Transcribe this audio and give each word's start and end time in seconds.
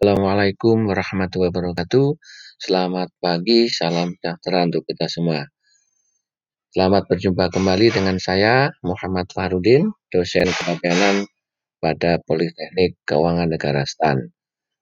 Assalamualaikum 0.00 0.88
warahmatullahi 0.88 1.52
wabarakatuh. 1.52 2.16
Selamat 2.56 3.12
pagi, 3.20 3.68
salam 3.68 4.16
sejahtera 4.16 4.64
untuk 4.64 4.88
kita 4.88 5.12
semua. 5.12 5.44
Selamat 6.72 7.04
berjumpa 7.04 7.52
kembali 7.52 7.92
dengan 7.92 8.16
saya, 8.16 8.72
Muhammad 8.80 9.28
Fahrudin, 9.28 9.92
dosen 10.08 10.48
kepabianan 10.48 11.28
pada 11.84 12.16
Politeknik 12.24 12.96
Keuangan 13.04 13.52
Negara 13.52 13.84
STAN. 13.84 14.32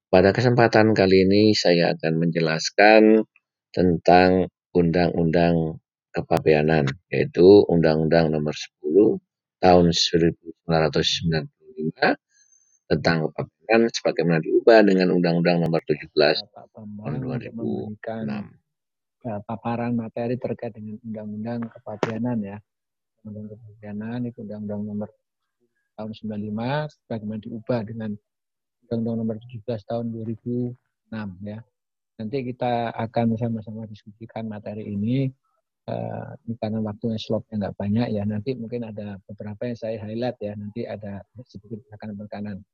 Pada 0.07 0.31
kesempatan 0.31 0.95
kali 0.95 1.27
ini 1.27 1.51
saya 1.51 1.99
akan 1.99 2.23
menjelaskan 2.23 3.27
tentang 3.75 4.47
Undang-Undang 4.71 5.83
Kepabianan, 6.15 6.87
yaitu 7.11 7.67
Undang-Undang 7.67 8.39
Nomor 8.39 8.55
10 8.55 9.19
Tahun 9.67 9.87
1995 9.91 10.63
tentang 12.89 13.29
kepabianan 13.29 13.59
kan 13.69 13.81
sebagaimana 13.93 14.41
diubah 14.41 14.81
dengan 14.81 15.13
Undang-Undang 15.13 15.61
Nomor 15.61 15.85
17 15.85 16.09
Pak 16.09 16.67
tahun 16.73 16.89
Bambang 16.97 17.21
untuk 17.21 17.53
memberikan 17.53 18.25
2006. 18.25 19.29
uh, 19.29 19.41
paparan 19.45 19.93
materi 19.93 20.35
terkait 20.41 20.73
dengan 20.73 20.97
Undang-Undang 21.05 21.69
Kepabianan 21.69 22.39
ya. 22.41 22.57
Undang-Undang 23.29 23.61
Kepabianan 23.61 24.21
itu 24.25 24.39
Undang-Undang 24.41 24.81
Nomor 24.89 25.09
tahun 26.01 26.11
95 26.17 26.97
sebagaimana 26.97 27.41
diubah 27.45 27.81
dengan 27.85 28.11
Undang-Undang 28.89 29.17
Nomor 29.21 29.37
17 29.37 29.85
tahun 29.85 30.05
2006 30.17 31.45
ya. 31.45 31.59
Nanti 32.19 32.37
kita 32.41 32.73
akan 32.97 33.37
sama-sama 33.37 33.85
diskusikan 33.85 34.49
materi 34.49 34.89
ini. 34.89 35.29
Uh, 35.89 36.37
ini 36.45 36.53
karena 36.61 36.85
waktunya 36.85 37.17
slotnya 37.21 37.69
nggak 37.69 37.77
banyak 37.77 38.09
ya. 38.17 38.25
Nanti 38.25 38.57
mungkin 38.57 38.89
ada 38.89 39.21
beberapa 39.29 39.69
yang 39.69 39.77
saya 39.77 39.97
highlight 40.01 40.41
ya. 40.41 40.53
Nanti 40.57 40.89
ada 40.89 41.21
sedikit 41.45 41.85
akan 41.93 42.17
berkanan. 42.17 42.65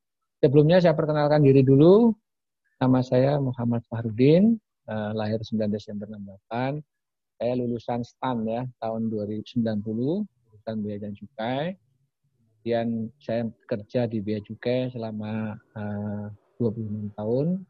Sebelumnya 0.44 0.76
saya 0.76 0.92
perkenalkan 0.92 1.40
diri 1.40 1.64
dulu. 1.64 2.12
Nama 2.76 3.00
saya 3.00 3.40
Muhammad 3.40 3.80
Fahrudin, 3.88 4.60
uh, 4.92 5.16
lahir 5.16 5.40
9 5.40 5.72
Desember 5.72 6.04
68. 6.04 6.84
Saya 7.40 7.52
lulusan 7.56 8.04
STAN 8.04 8.44
ya, 8.44 8.68
tahun 8.76 9.08
2090, 9.08 9.64
lulusan 10.20 10.76
Biaya 10.84 11.00
dan 11.00 11.16
Cukai. 11.16 11.80
Kemudian 12.60 13.08
saya 13.24 13.48
kerja 13.64 14.04
di 14.04 14.20
Biaya 14.20 14.44
Cukai 14.44 14.92
selama 14.92 15.56
uh, 15.80 16.28
26 16.60 17.16
tahun 17.16 17.64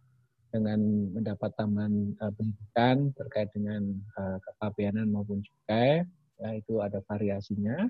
dengan 0.51 0.81
mendapat 1.15 1.55
tambahan 1.55 1.95
uh, 2.27 2.35
pendidikan 2.35 3.15
terkait 3.15 3.55
dengan 3.55 3.87
uh, 4.19 4.43
kepabianan 4.51 5.15
maupun 5.15 5.47
cukai. 5.47 6.03
Ya, 6.43 6.51
itu 6.59 6.83
ada 6.83 6.99
variasinya 7.07 7.87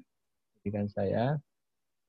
pendidikan 0.60 0.92
saya. 0.92 1.40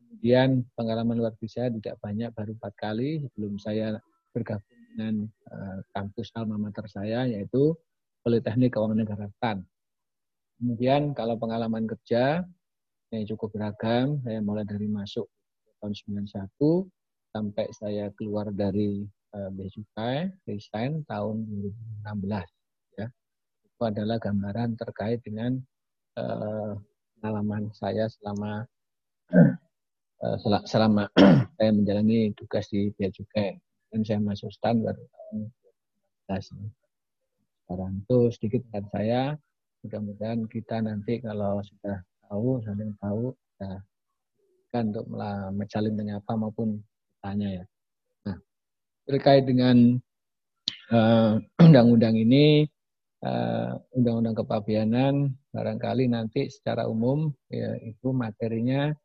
Kemudian 0.06 0.64
pengalaman 0.78 1.18
luar 1.18 1.34
biasa 1.38 1.74
tidak 1.74 1.98
banyak, 2.00 2.30
baru 2.34 2.54
empat 2.58 2.74
kali 2.78 3.22
sebelum 3.26 3.58
saya 3.58 3.98
bergabung 4.32 4.80
dengan 4.94 5.16
uh, 5.52 5.80
kampus 5.92 6.32
alma 6.38 6.56
mater 6.62 6.86
saya, 6.88 7.26
yaitu 7.28 7.74
Politeknik 8.26 8.74
Keuangan 8.74 8.98
Negara 9.02 9.28
TAN. 9.38 9.62
Kemudian 10.58 11.14
kalau 11.14 11.38
pengalaman 11.38 11.86
kerja, 11.86 12.42
yang 13.14 13.26
cukup 13.30 13.54
beragam, 13.54 14.18
saya 14.26 14.42
mulai 14.42 14.66
dari 14.66 14.90
masuk 14.90 15.30
tahun 15.80 15.94
91 16.26 16.90
sampai 17.36 17.68
saya 17.76 18.10
keluar 18.18 18.50
dari 18.50 19.06
uh, 19.36 19.50
Bea 19.54 19.70
Cukai, 19.70 20.32
resign 20.50 21.06
tahun 21.06 21.46
2016. 22.02 22.98
Ya. 22.98 23.08
Itu 23.68 23.82
adalah 23.84 24.18
gambaran 24.18 24.74
terkait 24.80 25.22
dengan 25.22 25.60
uh, 26.18 26.74
pengalaman 27.20 27.70
saya 27.78 28.10
selama 28.10 28.66
Eh, 29.34 29.50
selama 30.66 31.10
saya 31.58 31.72
menjalani 31.72 32.34
tugas 32.34 32.68
di 32.72 32.90
Bea 32.96 33.10
Cukai 33.14 33.58
dan 33.94 34.02
saya 34.04 34.20
masuk 34.20 34.52
STAN 34.52 34.84
baru 34.84 35.00
tahun 35.00 35.38
2019. 36.28 36.76
Sekarang 37.66 37.92
itu 38.02 38.18
sedikit 38.34 38.62
tentang 38.70 38.88
saya. 38.94 39.22
Mudah-mudahan 39.86 40.42
kita 40.50 40.82
nanti 40.82 41.22
kalau 41.22 41.62
sudah 41.62 42.02
tahu, 42.26 42.58
saling 42.66 42.94
tahu, 42.98 43.34
ya, 43.62 43.78
kan 44.74 44.90
untuk 44.90 45.06
saling 45.70 45.94
menyapa 45.94 46.34
maupun 46.34 46.82
bertanya 47.26 47.62
ya. 47.62 47.66
Nah, 48.26 48.38
terkait 49.06 49.46
dengan 49.46 49.98
eh, 50.94 51.34
undang-undang 51.66 52.18
uh, 52.18 52.24
ini, 52.26 52.66
eh, 53.26 53.72
undang-undang 53.98 54.36
uh, 54.38 54.40
kepabianan, 54.46 55.14
barangkali 55.54 56.06
nanti 56.10 56.50
secara 56.50 56.86
umum 56.86 57.34
ya, 57.50 57.78
itu 57.82 58.14
materinya 58.14 58.94
uh, 58.94 59.05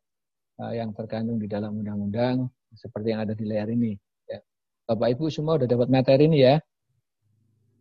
yang 0.77 0.93
terkandung 0.93 1.41
di 1.41 1.49
dalam 1.49 1.81
undang-undang 1.81 2.49
seperti 2.77 3.17
yang 3.17 3.25
ada 3.25 3.33
di 3.33 3.45
layar 3.49 3.69
ini. 3.73 3.97
Ya. 4.29 4.39
Bapak 4.85 5.17
Ibu 5.17 5.33
semua 5.33 5.57
sudah 5.57 5.69
dapat 5.69 5.89
materi 5.89 6.29
ini 6.29 6.45
ya? 6.45 6.57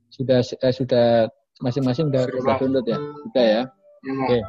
Sudah 0.09 0.40
eh, 0.41 0.73
sudah 0.73 1.29
masing-masing 1.62 2.09
sudah 2.09 2.23
sudah 2.31 2.56
download 2.57 2.85
ya? 2.88 2.97
Sudah 2.97 3.45
ya? 3.45 3.63
ya 3.68 4.13
Oke. 4.25 4.39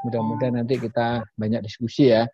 Mudah-mudahan 0.00 0.54
nanti 0.64 0.74
kita 0.80 1.26
banyak 1.36 1.60
diskusi 1.66 2.08
ya. 2.08 2.24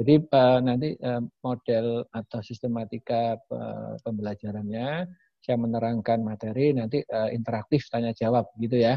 Jadi 0.00 0.16
uh, 0.32 0.58
nanti 0.64 0.96
uh, 0.96 1.20
model 1.44 2.08
atau 2.08 2.40
sistematika 2.40 3.36
uh, 3.52 4.00
pembelajarannya 4.00 5.04
saya 5.44 5.56
menerangkan 5.60 6.24
materi 6.24 6.72
nanti 6.72 7.04
uh, 7.04 7.28
interaktif 7.28 7.84
tanya 7.92 8.16
jawab 8.16 8.48
gitu 8.56 8.80
ya 8.80 8.96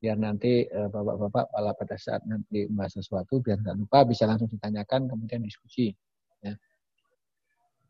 biar 0.00 0.16
nanti 0.16 0.64
eh, 0.64 0.88
bapak-bapak 0.88 1.52
uh, 1.52 1.76
pada 1.76 1.96
saat 2.00 2.24
nanti 2.24 2.64
membahas 2.72 2.96
sesuatu 2.96 3.44
biar 3.44 3.60
nggak 3.60 3.76
lupa 3.84 4.08
bisa 4.08 4.24
langsung 4.24 4.48
ditanyakan 4.48 5.06
kemudian 5.06 5.44
diskusi. 5.44 5.92
Ya. 6.40 6.56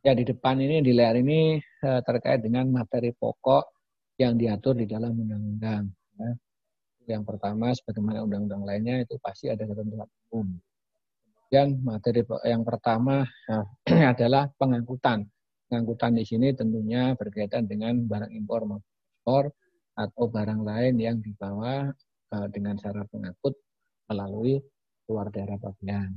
ya 0.03 0.13
di 0.19 0.27
depan 0.27 0.59
ini 0.59 0.83
di 0.83 0.91
layar 0.91 1.15
ini 1.23 1.63
uh, 1.87 2.03
terkait 2.03 2.43
dengan 2.43 2.67
materi 2.67 3.15
pokok 3.15 3.65
yang 4.19 4.35
diatur 4.35 4.75
di 4.75 4.91
dalam 4.91 5.15
undang-undang. 5.15 5.87
Ya. 6.19 6.31
Yang 7.15 7.23
pertama 7.31 7.71
sebagaimana 7.71 8.27
undang-undang 8.27 8.67
lainnya 8.67 9.07
itu 9.07 9.15
pasti 9.23 9.47
ada 9.47 9.63
ketentuan 9.63 10.11
umum. 10.35 10.59
Kemudian 11.47 11.69
materi 11.83 12.27
yang 12.43 12.67
pertama 12.67 13.23
uh, 13.23 13.67
adalah 14.13 14.51
pengangkutan. 14.59 15.31
Pengangkutan 15.71 16.19
di 16.19 16.27
sini 16.27 16.51
tentunya 16.59 17.15
berkaitan 17.15 17.71
dengan 17.71 18.03
barang 18.03 18.35
impor 18.35 18.67
maupun 18.67 18.91
ekspor 19.21 19.55
atau 20.01 20.25
barang 20.33 20.65
lain 20.65 20.95
yang 20.97 21.17
dibawa 21.21 21.93
uh, 22.33 22.47
dengan 22.49 22.81
cara 22.81 23.05
pengangkut 23.05 23.53
melalui 24.09 24.57
luar 25.05 25.29
daerah 25.29 25.61
pabean. 25.61 26.17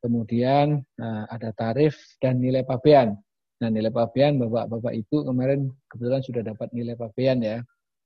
Kemudian 0.00 0.80
uh, 0.80 1.24
ada 1.28 1.52
tarif 1.52 1.98
dan 2.22 2.40
nilai 2.40 2.64
pabean. 2.64 3.12
Nah, 3.58 3.68
nilai 3.68 3.90
pabean 3.90 4.38
Bapak-bapak 4.38 4.94
Ibu 4.94 5.26
kemarin 5.26 5.66
kebetulan 5.90 6.22
sudah 6.22 6.42
dapat 6.46 6.70
nilai 6.70 6.94
pabean 6.94 7.42
ya. 7.42 7.58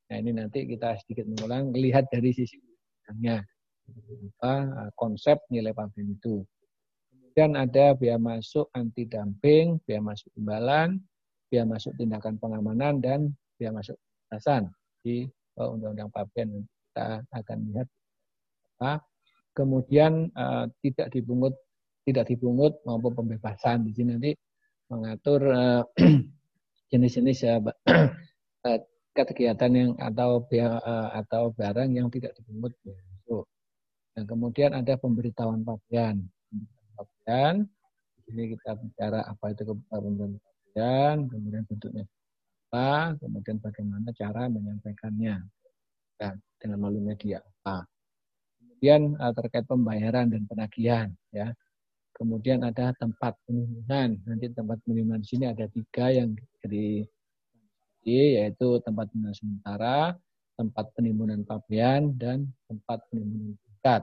Nah, 0.08 0.16
ini 0.16 0.32
nanti 0.32 0.64
kita 0.64 0.96
sedikit 1.04 1.28
mengulang 1.28 1.70
lihat 1.70 2.08
dari 2.08 2.32
sisi 2.32 2.58
undangnya. 2.58 3.44
Apa 4.40 4.54
uh, 4.88 4.90
konsep 4.96 5.38
nilai 5.52 5.76
pabean 5.76 6.16
itu. 6.16 6.42
Kemudian 7.12 7.56
ada 7.56 7.96
biaya 7.96 8.20
masuk 8.20 8.68
anti 8.72 9.08
dumping, 9.08 9.80
biaya 9.84 10.00
masuk 10.00 10.32
imbalan, 10.36 11.00
biaya 11.52 11.68
masuk 11.68 11.92
tindakan 12.00 12.40
pengamanan 12.40 13.00
dan 13.04 13.32
biaya 13.60 13.72
masuk 13.72 13.96
pembahasan 14.28 14.72
di 15.02 15.26
Undang-Undang 15.58 16.10
Pabean 16.10 16.64
kita 16.64 17.24
akan 17.28 17.58
lihat 17.72 17.88
apa. 18.78 19.04
Kemudian 19.52 20.32
uh, 20.32 20.64
tidak 20.80 21.12
dipungut 21.12 21.52
tidak 22.08 22.24
dipungut 22.32 22.80
maupun 22.88 23.12
pembebasan 23.12 23.84
di 23.84 23.92
sini 23.92 24.16
nanti 24.16 24.32
mengatur 24.88 25.40
uh, 25.52 25.84
jenis-jenis 26.90 27.38
uh, 27.52 27.60
uh, 28.68 28.80
kegiatan 29.12 29.72
yang 29.76 29.92
atau 30.00 30.40
atau 31.12 31.52
barang 31.52 31.90
yang 31.92 32.08
tidak 32.08 32.32
dipungut 32.32 32.72
masuk. 32.80 33.44
Dan 34.16 34.24
kemudian 34.24 34.72
ada 34.72 34.96
pemberitahuan 34.96 35.60
pabean. 35.64 36.24
Pabean 36.96 37.68
di 38.16 38.20
sini 38.24 38.44
kita 38.56 38.72
bicara 38.80 39.20
apa 39.28 39.52
itu 39.52 39.68
pemberitahuan 39.68 40.40
pabean, 40.40 41.16
kemudian 41.28 41.64
bentuknya 41.68 42.04
apa, 42.72 43.20
kemudian 43.20 43.60
bagaimana 43.60 44.16
cara 44.16 44.48
menyampaikannya 44.48 45.44
dan 46.16 46.40
dengan 46.56 46.80
melalui 46.80 47.04
media 47.04 47.44
apa. 47.44 47.84
Kemudian 48.56 49.12
uh, 49.20 49.28
terkait 49.36 49.68
pembayaran 49.68 50.32
dan 50.32 50.48
penagihan 50.48 51.12
ya. 51.36 51.52
Kemudian 52.16 52.64
ada 52.64 52.96
tempat 52.96 53.36
penimbunan. 53.44 54.16
Nanti 54.24 54.48
tempat 54.56 54.80
penimbunan 54.88 55.20
di 55.20 55.28
sini 55.28 55.44
ada 55.52 55.68
tiga 55.68 56.16
yang 56.16 56.32
di 56.64 57.04
yaitu 58.08 58.80
tempat 58.80 59.12
penimbunan 59.12 59.36
sementara, 59.36 59.98
tempat 60.56 60.86
penimbunan 60.96 61.44
pabean, 61.44 62.16
dan 62.16 62.48
tempat 62.72 63.04
penimbunan 63.12 63.52
tingkat. 63.68 64.02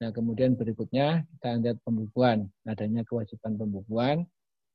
Nah, 0.00 0.10
kemudian 0.16 0.56
berikutnya 0.56 1.28
kita 1.36 1.60
lihat 1.60 1.78
pembukuan. 1.84 2.48
Adanya 2.64 3.04
kewajiban 3.04 3.60
pembukuan 3.60 4.24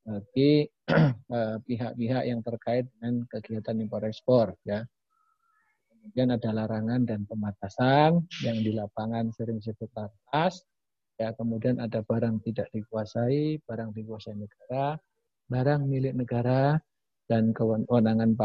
bagi 0.08 0.72
eh, 1.36 1.58
pihak-pihak 1.68 2.24
yang 2.24 2.40
terkait 2.40 2.88
dengan 2.96 3.28
kegiatan 3.28 3.76
impor 3.76 4.08
ekspor 4.08 4.56
ya. 4.64 4.88
Kemudian 5.92 6.32
ada 6.32 6.50
larangan 6.56 7.04
dan 7.04 7.28
pembatasan 7.28 8.24
yang 8.40 8.58
di 8.64 8.72
lapangan 8.72 9.28
sering 9.36 9.60
disebut 9.60 9.92
atas. 10.00 10.64
Ya, 11.20 11.36
kemudian 11.36 11.84
ada 11.84 12.00
barang 12.00 12.40
tidak 12.48 12.72
dikuasai, 12.72 13.60
barang 13.68 13.92
dikuasai 13.92 14.38
negara, 14.38 14.96
barang 15.52 15.82
milik 15.84 16.14
negara, 16.16 16.80
dan 17.28 17.52
kewenangan 17.52 18.38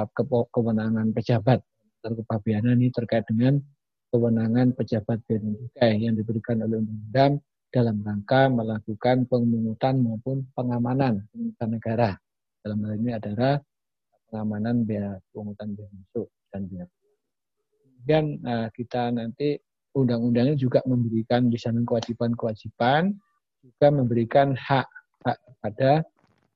kewenangan 0.51 1.15
pejabat 1.15 1.63
kepabianan 2.03 2.83
ini 2.83 2.91
terkait 2.91 3.23
dengan 3.31 3.63
kewenangan 4.11 4.75
pejabat 4.75 5.23
dan 5.31 5.55
yang 5.79 6.19
diberikan 6.19 6.59
oleh 6.67 6.83
undang-undang 6.83 7.39
dalam 7.73 8.05
rangka 8.05 8.53
melakukan 8.53 9.25
pemungutan 9.25 10.05
maupun 10.05 10.45
pengamanan 10.53 11.25
pemungutan 11.33 11.71
negara. 11.73 12.11
Dalam 12.61 12.79
hal 12.85 12.95
ini 13.01 13.11
adalah 13.17 13.59
pengamanan 14.29 14.85
bea 14.85 15.17
pemungutan 15.33 15.73
bea 15.73 15.89
masuk 15.89 16.29
dan 16.53 16.69
bea. 16.69 16.87
Kemudian 17.83 18.25
uh, 18.45 18.69
kita 18.77 19.11
nanti 19.11 19.57
undang-undangnya 19.97 20.55
juga 20.55 20.85
memberikan 20.85 21.49
di 21.49 21.57
sana 21.57 21.81
kewajiban-kewajiban, 21.83 23.13
juga 23.65 23.87
memberikan 23.89 24.53
hak 24.53 24.87
hak 25.25 25.39
kepada 25.41 25.91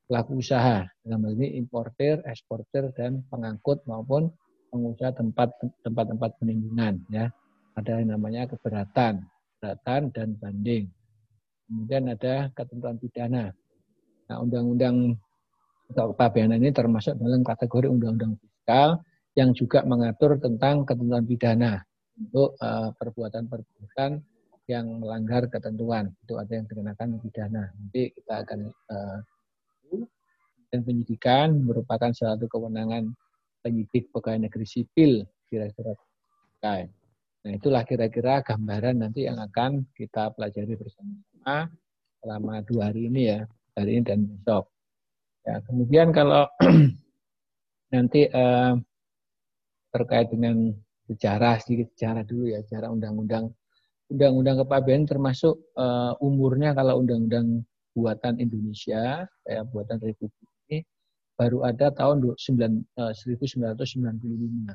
pelaku 0.07 0.39
usaha. 0.39 0.85
Dalam 1.03 1.25
hal 1.25 1.33
ini 1.41 1.57
importer, 1.57 2.21
eksporter, 2.29 2.93
dan 2.93 3.25
pengangkut 3.33 3.83
maupun 3.89 4.29
pengusaha 4.69 5.17
tempat 5.17 5.49
tempat-tempat 5.81 6.37
penimbunan 6.43 7.01
ya 7.09 7.33
ada 7.77 8.01
yang 8.01 8.17
namanya 8.17 8.49
keberatan, 8.49 9.21
keberatan 9.57 10.03
dan 10.17 10.29
banding. 10.41 10.89
Kemudian 11.67 12.15
ada 12.15 12.51
ketentuan 12.55 12.97
pidana. 12.97 13.51
Nah, 14.27 14.37
undang-undang 14.43 15.19
kepabeanan 15.91 16.59
ini 16.63 16.71
termasuk 16.75 17.15
dalam 17.19 17.43
kategori 17.47 17.87
undang-undang 17.91 18.39
fiskal 18.39 19.03
yang 19.39 19.51
juga 19.55 19.83
mengatur 19.87 20.39
tentang 20.39 20.87
ketentuan 20.87 21.27
pidana 21.27 21.83
untuk 22.19 22.57
uh, 22.59 22.91
perbuatan-perbuatan 22.97 24.11
yang 24.67 24.87
melanggar 24.99 25.47
ketentuan. 25.47 26.11
Itu 26.27 26.39
ada 26.39 26.51
yang 26.51 26.67
dikenakan 26.67 27.09
pidana. 27.23 27.71
Nanti 27.71 28.11
kita 28.15 28.35
akan 28.43 28.61
uh, 28.67 29.19
dan 30.71 30.83
penyidikan 30.83 31.63
merupakan 31.63 32.11
salah 32.11 32.35
satu 32.35 32.51
kewenangan 32.51 33.15
penyidik 33.63 34.11
pegawai 34.11 34.51
negeri 34.51 34.67
sipil 34.67 35.23
kira-kira 35.47 35.95
Nah, 37.47 37.55
itulah 37.55 37.87
kira-kira 37.87 38.43
gambaran 38.43 39.07
nanti 39.07 39.23
yang 39.23 39.39
akan 39.39 39.87
kita 39.95 40.35
pelajari 40.35 40.75
selama 42.21 42.59
dua 42.67 42.91
hari 42.91 43.07
ini 43.07 43.31
ya, 43.31 43.41
hari 43.79 43.99
ini 43.99 44.03
dan 44.03 44.27
besok. 44.27 44.67
Ya, 45.47 45.63
kemudian 45.63 46.11
kalau 46.11 46.51
nanti 47.95 48.27
eh, 48.27 48.75
terkait 49.95 50.29
dengan 50.35 50.75
sejarah 51.07 51.63
sedikit 51.63 51.95
sejarah 51.95 52.27
dulu 52.27 52.51
ya, 52.51 52.59
sejarah 52.67 52.91
undang-undang 52.91 53.55
undang-undang 54.11 54.67
kepabeanan 54.67 55.07
termasuk 55.07 55.55
eh, 55.79 56.13
umurnya 56.19 56.75
kalau 56.75 56.99
undang-undang 56.99 57.63
buatan 57.95 58.43
Indonesia, 58.43 59.25
ya, 59.47 59.61
buatan 59.65 60.03
Republik 60.03 60.51
ini 60.67 60.83
baru 61.39 61.63
ada 61.63 61.95
tahun 61.95 62.35
9, 62.35 62.83
eh, 62.99 63.13
1995. 63.15 64.75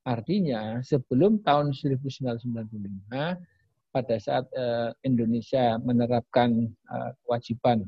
Artinya 0.00 0.82
sebelum 0.82 1.38
tahun 1.46 1.70
1995 1.70 3.38
pada 3.90 4.16
saat 4.22 4.46
uh, 4.54 4.94
Indonesia 5.02 5.76
menerapkan 5.82 6.70
uh, 6.86 7.10
kewajiban 7.26 7.86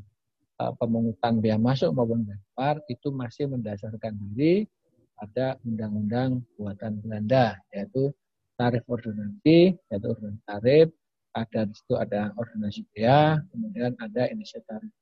uh, 0.59 0.75
pemungutan 0.77 1.39
biaya 1.39 1.59
masuk 1.59 1.95
maupun 1.95 2.27
keluar 2.27 2.83
itu 2.91 3.09
masih 3.15 3.47
mendasarkan 3.47 4.19
diri 4.35 4.67
pada 5.15 5.55
undang-undang 5.63 6.43
buatan 6.59 6.99
Belanda 6.99 7.55
yaitu 7.71 8.11
tarif 8.59 8.83
ordonansi 8.91 9.79
yaitu 9.79 10.07
ordonansi 10.11 10.43
tarif 10.43 10.89
ada 11.33 11.61
di 11.65 11.75
situ 11.79 11.95
ada 11.97 12.35
ordonansi 12.35 12.83
biaya 12.93 13.41
kemudian 13.55 13.95
ada 14.03 14.29
inisiatif 14.29 14.67
tarif. 14.67 14.93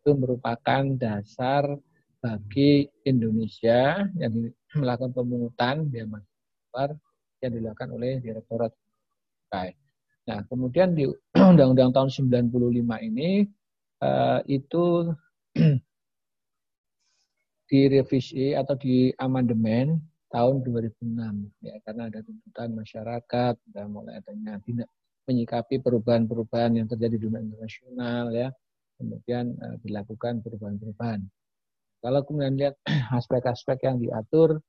Itu 0.00 0.16
merupakan 0.16 0.82
dasar 0.96 1.76
bagi 2.20 2.88
Indonesia 3.06 4.04
yang 4.18 4.52
melakukan 4.76 5.12
pemungutan 5.14 5.88
biaya 5.88 6.08
masuk 6.10 6.98
yang 7.40 7.52
dilakukan 7.56 7.88
oleh 7.96 8.20
Direktorat 8.20 8.72
Cukai. 9.50 9.74
Nah, 10.30 10.46
kemudian 10.46 10.94
di 10.94 11.10
Undang-Undang 11.34 11.90
tahun 11.90 12.10
95 12.14 13.10
ini 13.10 13.50
uh, 13.98 14.38
itu 14.46 15.10
direvisi 17.66 18.54
atau 18.54 18.78
di 18.78 19.10
amandemen 19.18 19.98
tahun 20.30 20.62
2006 20.62 21.66
ya 21.66 21.74
karena 21.82 22.06
ada 22.06 22.22
tuntutan 22.22 22.70
masyarakat 22.78 23.54
dan 23.74 23.90
mulai 23.90 24.22
adanya 24.22 24.62
tidak 24.62 24.86
menyikapi 25.26 25.82
perubahan-perubahan 25.82 26.78
yang 26.78 26.86
terjadi 26.86 27.18
di 27.18 27.22
dunia 27.26 27.42
internasional 27.42 28.30
ya 28.30 28.54
kemudian 29.02 29.58
uh, 29.58 29.74
dilakukan 29.82 30.38
perubahan-perubahan 30.46 31.26
kalau 31.98 32.22
kemudian 32.22 32.54
lihat 32.54 32.74
aspek-aspek 33.18 33.82
yang 33.82 33.98
diatur 33.98 34.62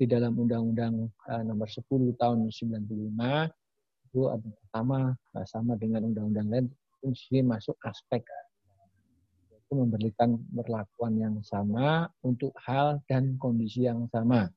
di 0.00 0.08
dalam 0.08 0.32
Undang-Undang 0.40 1.12
uh, 1.28 1.42
Nomor 1.44 1.68
10 1.68 1.84
Tahun 2.16 2.48
95 2.48 3.52
itu 4.12 4.28
ada 4.28 4.44
pertama 4.44 5.16
sama 5.48 5.72
dengan 5.80 6.04
undang-undang 6.04 6.52
lain 6.52 6.66
fungsi 7.00 7.40
masuk 7.40 7.80
aspek. 7.88 8.20
Itu 9.56 9.72
memberikan 9.72 10.36
perlakuan 10.52 11.16
yang 11.16 11.40
sama 11.40 12.12
untuk 12.20 12.52
hal 12.60 13.00
dan 13.08 13.40
kondisi 13.40 13.88
yang 13.88 14.04
sama. 14.12 14.52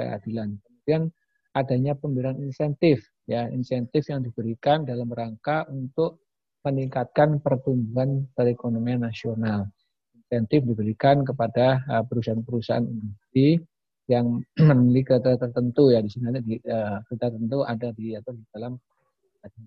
Keadilan. 0.00 0.56
Kemudian 0.64 1.12
adanya 1.52 1.92
pemberian 1.92 2.40
insentif 2.40 3.04
ya 3.28 3.52
insentif 3.52 4.08
yang 4.08 4.24
diberikan 4.24 4.88
dalam 4.88 5.12
rangka 5.12 5.68
untuk 5.68 6.24
meningkatkan 6.64 7.36
pertumbuhan 7.44 8.24
perekonomian 8.32 9.04
nasional. 9.04 9.68
Insentif 10.16 10.64
diberikan 10.64 11.20
kepada 11.20 11.84
uh, 11.84 12.04
perusahaan-perusahaan 12.08 12.88
industri 12.88 13.60
yang 14.08 14.40
memiliki 14.80 15.12
kata 15.12 15.36
tertentu 15.36 15.92
ya 15.92 16.00
di 16.00 16.10
sini 16.10 16.30
ada 16.30 16.40
di 16.40 16.56
uh, 16.64 16.98
tertentu 17.18 17.66
ada 17.66 17.88
di 17.92 18.16
atau 18.16 18.32
di 18.32 18.44
dalam 18.54 18.78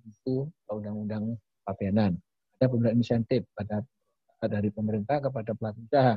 itu 0.06 0.46
undang-undang 0.70 1.34
pabeanan 1.66 2.14
ada 2.58 2.66
pemberian 2.70 3.02
insentif 3.02 3.44
pada 3.58 3.82
dari 4.48 4.70
pemerintah 4.70 5.24
kepada 5.24 5.56
pelaku 5.56 5.88
usaha 5.88 6.16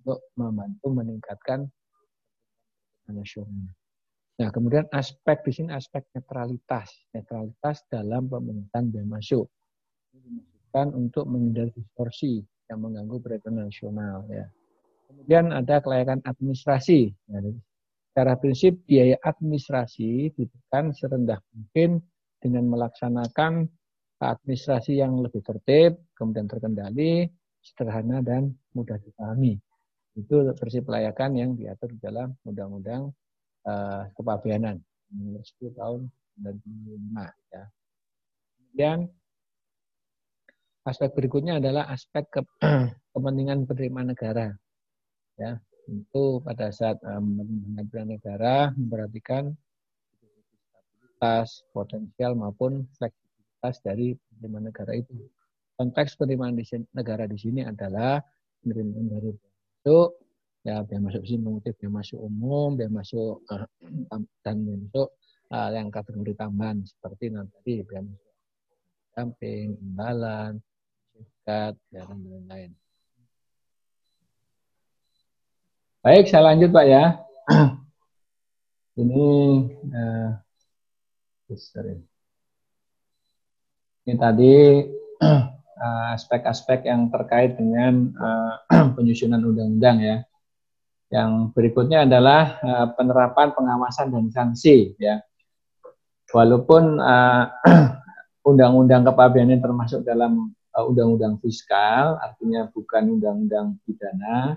untuk 0.00 0.18
membantu 0.32 0.86
meningkatkan 0.96 1.68
nasional. 3.10 3.68
Nah, 4.40 4.48
kemudian 4.48 4.88
aspek 4.96 5.44
di 5.44 5.52
sini 5.52 5.70
aspek 5.76 6.00
netralitas, 6.16 6.88
netralitas 7.12 7.84
dalam 7.92 8.24
pemungutan 8.24 8.88
biaya 8.88 9.04
masuk. 9.04 9.44
Dimaksudkan 10.16 10.96
untuk 10.96 11.28
menghindari 11.28 11.68
distorsi 11.76 12.40
yang 12.72 12.80
mengganggu 12.80 13.20
perekonomian 13.20 13.68
nasional 13.68 14.24
ya. 14.32 14.48
Kemudian 15.10 15.50
ada 15.50 15.82
kelayakan 15.82 16.22
administrasi. 16.22 17.10
Ya, 17.26 17.38
secara 18.10 18.34
prinsip 18.38 18.78
biaya 18.86 19.18
administrasi 19.22 20.34
ditekan 20.34 20.94
serendah 20.94 21.38
mungkin 21.54 22.02
dengan 22.38 22.66
melaksanakan 22.70 23.66
administrasi 24.20 25.00
yang 25.00 25.16
lebih 25.24 25.40
tertib, 25.40 25.96
kemudian 26.12 26.44
terkendali, 26.44 27.30
sederhana 27.64 28.20
dan 28.20 28.52
mudah 28.76 29.00
dipahami. 29.00 29.56
Itu 30.16 30.44
prinsip 30.58 30.84
kelayakan 30.84 31.30
yang 31.38 31.50
diatur 31.56 31.96
dalam 32.02 32.36
Undang-Undang 32.44 33.14
uh, 33.64 34.02
Kepabeanan 34.12 34.76
nomor 35.10 35.42
10 35.42 35.74
tahun 35.78 36.00
2005 36.38 37.54
ya. 37.54 37.64
Kemudian 38.58 38.98
aspek 40.84 41.10
berikutnya 41.14 41.58
adalah 41.58 41.88
aspek 41.88 42.28
ke, 42.28 42.40
kepentingan 43.16 43.64
penerimaan 43.64 44.12
negara. 44.12 44.52
Ya, 45.40 45.56
itu 45.88 46.24
pada 46.44 46.68
saat 46.68 47.00
um, 47.00 47.40
penerimaan 47.88 48.12
negara 48.12 48.76
memperhatikan 48.76 49.56
stabilitas 51.16 51.64
potensial 51.72 52.36
maupun 52.36 52.84
fleksibilitas 53.00 53.76
dari 53.80 54.20
penerimaan 54.36 54.68
negara 54.68 54.92
itu. 55.00 55.16
Konteks 55.80 56.20
penerimaan 56.20 56.60
di 56.60 56.64
negara 56.92 57.24
di 57.24 57.40
sini 57.40 57.64
adalah 57.64 58.20
penerimaan 58.60 59.08
dari 59.08 59.32
masuk, 59.32 60.20
ya 60.60 60.84
biaya 60.84 61.00
masuk 61.08 61.24
sini 61.24 61.40
mengutip 61.40 61.72
biaya 61.80 61.92
masuk 62.04 62.20
umum, 62.20 62.76
biaya 62.76 62.92
masuk 62.92 63.40
uh, 63.48 63.64
dan 64.44 64.56
masuk 64.60 65.08
uh, 65.48 65.68
yang 65.72 65.88
kategori 65.88 66.36
tambahan 66.36 66.84
seperti 66.84 67.32
nanti 67.32 67.80
biaya 67.80 68.04
masuk 68.04 68.32
samping, 69.16 69.72
imbalan, 69.80 70.60
dan 71.48 71.74
lain-lain. 71.90 72.70
Baik, 76.00 76.32
saya 76.32 76.48
lanjut 76.48 76.72
Pak 76.72 76.86
ya. 76.88 77.04
Ini 79.00 79.28
uh, 79.92 80.30
ini 84.08 84.14
tadi 84.16 84.54
aspek-aspek 86.16 86.84
uh, 86.84 86.88
yang 86.88 87.12
terkait 87.12 87.60
dengan 87.60 88.16
uh, 88.16 88.54
penyusunan 88.96 89.44
undang-undang 89.44 90.00
ya. 90.00 90.16
Yang 91.12 91.52
berikutnya 91.52 92.08
adalah 92.08 92.56
uh, 92.64 92.86
penerapan 92.96 93.52
pengawasan 93.52 94.08
dan 94.08 94.32
sanksi 94.32 94.96
ya. 94.96 95.20
Walaupun 96.32 96.96
undang-undang 98.48 99.04
kepabeanan 99.04 99.60
termasuk 99.60 100.00
dalam 100.00 100.56
Uh, 100.70 100.86
undang-undang 100.86 101.34
fiskal, 101.42 102.14
artinya 102.22 102.70
bukan 102.70 103.18
undang-undang 103.18 103.74
pidana, 103.82 104.54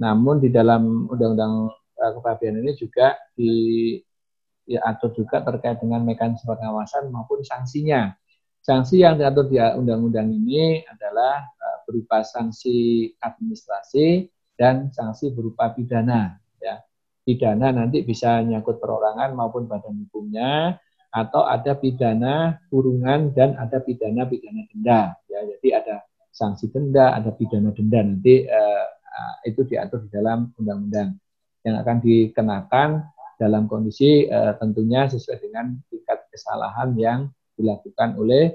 Namun 0.00 0.42
di 0.42 0.50
dalam 0.50 1.06
undang-undang 1.06 1.70
uh, 1.72 2.12
kepabianan 2.18 2.66
ini 2.66 2.74
juga 2.74 3.14
diatur 3.34 5.10
ya, 5.10 5.16
juga 5.16 5.36
terkait 5.42 5.78
dengan 5.78 6.02
mekanisme 6.02 6.50
pengawasan 6.50 7.10
maupun 7.14 7.44
sanksinya. 7.46 8.14
Sanksi 8.64 9.04
yang 9.04 9.20
diatur 9.20 9.46
di 9.52 9.60
undang-undang 9.60 10.32
ini 10.32 10.82
adalah 10.88 11.44
uh, 11.44 11.78
berupa 11.86 12.24
sanksi 12.24 13.12
administrasi 13.20 14.26
dan 14.56 14.90
sanksi 14.90 15.30
berupa 15.30 15.70
pidana. 15.70 16.40
Ya. 16.58 16.80
Pidana 17.24 17.72
nanti 17.72 18.04
bisa 18.04 18.40
nyangkut 18.44 18.80
perorangan 18.80 19.32
maupun 19.32 19.64
badan 19.64 19.96
hukumnya, 20.08 20.76
atau 21.14 21.46
ada 21.46 21.78
pidana 21.78 22.58
kurungan 22.74 23.30
dan 23.30 23.54
ada 23.54 23.78
pidana 23.78 24.26
pidana 24.26 24.66
denda. 24.66 25.14
Ya, 25.30 25.40
jadi 25.46 25.68
ada 25.78 25.96
sanksi 26.34 26.74
denda, 26.74 27.14
ada 27.14 27.30
pidana 27.30 27.70
denda 27.70 28.02
nanti 28.02 28.50
uh, 28.50 28.86
itu 29.46 29.62
diatur 29.66 30.06
di 30.06 30.10
dalam 30.10 30.50
undang-undang 30.58 31.14
yang 31.64 31.80
akan 31.80 31.96
dikenakan 32.04 32.88
dalam 33.40 33.66
kondisi 33.66 34.28
uh, 34.30 34.54
tentunya 34.60 35.10
sesuai 35.10 35.38
dengan 35.42 35.74
tingkat 35.90 36.28
kesalahan 36.30 36.94
yang 36.94 37.20
dilakukan 37.58 38.14
oleh 38.18 38.54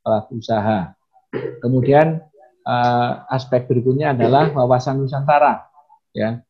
pelaku 0.00 0.40
usaha. 0.40 0.94
Kemudian 1.60 2.22
uh, 2.64 3.10
aspek 3.28 3.68
berikutnya 3.68 4.16
adalah 4.16 4.48
wawasan 4.54 5.04
Nusantara. 5.04 5.68
Ya, 6.16 6.40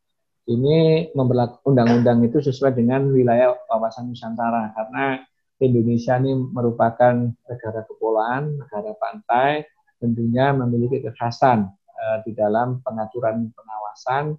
ini 0.46 1.10
memperlakukan 1.10 1.66
undang-undang 1.66 2.22
itu 2.22 2.38
sesuai 2.38 2.78
dengan 2.78 3.10
wilayah 3.10 3.56
wawasan 3.66 4.14
Nusantara 4.14 4.70
karena 4.76 5.26
Indonesia 5.56 6.20
ini 6.20 6.36
merupakan 6.36 7.32
negara 7.32 7.80
kepulauan, 7.88 8.60
negara 8.60 8.92
pantai, 9.00 9.64
tentunya 9.96 10.52
memiliki 10.52 11.00
kekhasan 11.00 11.72
uh, 12.06 12.22
di 12.22 12.30
dalam 12.30 12.78
pengaturan 12.86 13.50
pengawasan, 13.50 14.38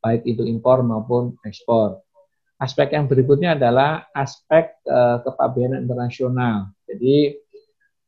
baik 0.00 0.24
itu 0.24 0.48
impor 0.48 0.80
maupun 0.80 1.36
ekspor. 1.44 2.00
Aspek 2.56 2.96
yang 2.96 3.10
berikutnya 3.10 3.58
adalah 3.58 4.08
aspek 4.16 4.80
uh, 4.88 5.20
kepabeanan 5.20 5.84
internasional. 5.84 6.72
Jadi 6.88 7.36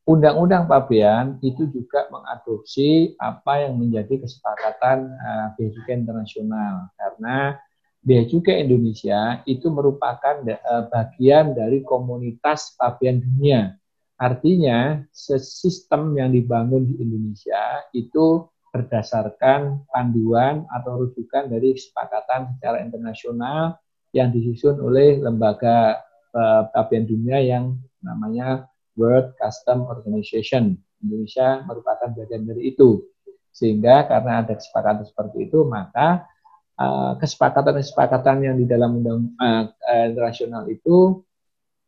Undang-Undang 0.04 0.68
Pabean 0.68 1.40
itu 1.40 1.64
juga 1.73 2.04
mengadopsi 2.12 3.16
apa 3.16 3.64
yang 3.64 3.80
menjadi 3.80 4.20
kesepakatan 4.20 5.11
uh, 5.16 5.46
Bea 5.56 5.73
Cukai 5.73 5.96
Internasional 5.96 6.92
karena 6.96 7.56
Bea 8.04 8.28
Cukai 8.28 8.68
Indonesia 8.68 9.40
itu 9.49 9.73
merupakan 9.73 10.44
bagian 10.92 11.56
dari 11.56 11.80
komunitas 11.80 12.76
pabean 12.76 13.16
dunia. 13.16 13.80
Artinya, 14.14 15.02
sistem 15.11 16.14
yang 16.14 16.30
dibangun 16.30 16.87
di 16.87 17.02
Indonesia 17.02 17.82
itu 17.90 18.46
berdasarkan 18.75 19.87
panduan 19.87 20.66
atau 20.66 21.07
rujukan 21.07 21.47
dari 21.47 21.78
kesepakatan 21.78 22.59
secara 22.59 22.83
internasional 22.83 23.78
yang 24.11 24.35
disusun 24.35 24.83
oleh 24.83 25.23
lembaga 25.23 26.02
uh, 26.35 26.66
pabean 26.75 27.07
dunia 27.07 27.38
yang 27.38 27.78
namanya 28.02 28.66
World 28.99 29.38
Custom 29.38 29.87
Organization. 29.87 30.75
Indonesia 30.99 31.62
merupakan 31.62 32.11
bagian 32.11 32.50
dari 32.50 32.75
itu. 32.75 33.07
Sehingga 33.54 34.11
karena 34.11 34.43
ada 34.43 34.59
kesepakatan 34.59 35.07
seperti 35.07 35.47
itu, 35.47 35.62
maka 35.62 36.26
Eh, 36.75 37.12
kesepakatan-kesepakatan 37.23 38.43
yang 38.43 38.59
di 38.59 38.66
dalam 38.66 38.99
undang 38.99 39.31
uh, 39.38 39.71
internasional 40.11 40.66
itu 40.66 41.23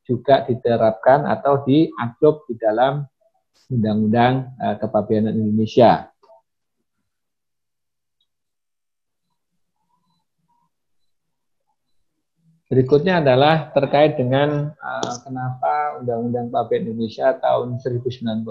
juga 0.06 0.46
diterapkan 0.46 1.26
atau 1.26 1.66
diadop 1.66 2.46
di 2.46 2.54
dalam 2.54 3.02
undang-undang 3.66 4.54
uh, 4.62 4.78
kepabianan 4.78 5.34
Indonesia. 5.34 6.06
Berikutnya 12.66 13.22
adalah 13.22 13.70
terkait 13.70 14.18
dengan 14.18 14.74
uh, 14.74 15.14
kenapa 15.22 16.02
Undang-Undang 16.02 16.50
Pabean 16.50 16.90
Indonesia 16.90 17.30
tahun 17.38 17.78
1095 17.78 18.42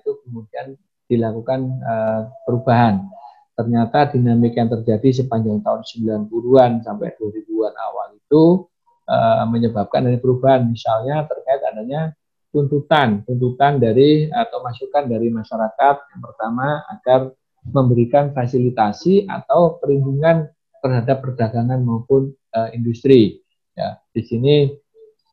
itu 0.00 0.10
kemudian 0.24 0.66
dilakukan 1.12 1.60
uh, 1.84 2.20
perubahan. 2.48 3.04
Ternyata 3.52 4.16
dinamika 4.16 4.64
yang 4.64 4.72
terjadi 4.72 5.24
sepanjang 5.24 5.60
tahun 5.60 5.84
90-an 5.84 6.80
sampai 6.88 7.12
2000-an 7.20 7.74
awal 7.76 8.16
itu 8.16 8.64
uh, 9.04 9.44
menyebabkan 9.44 10.08
ada 10.08 10.16
perubahan. 10.16 10.72
Misalnya 10.72 11.28
terkait 11.28 11.60
adanya 11.68 12.16
tuntutan 12.48 13.24
tuntutan 13.24 13.80
dari 13.80 14.28
atau 14.28 14.60
masukan 14.60 15.08
dari 15.08 15.32
masyarakat 15.32 15.96
yang 16.12 16.20
pertama 16.20 16.84
agar 16.92 17.32
memberikan 17.64 18.32
fasilitasi 18.36 19.24
atau 19.24 19.80
perlindungan 19.80 20.52
terhadap 20.82 21.22
perdagangan 21.22 21.80
maupun 21.80 22.34
uh, 22.52 22.68
industri 22.74 23.40
ya 23.72 23.96
di 24.12 24.22
sini 24.26 24.54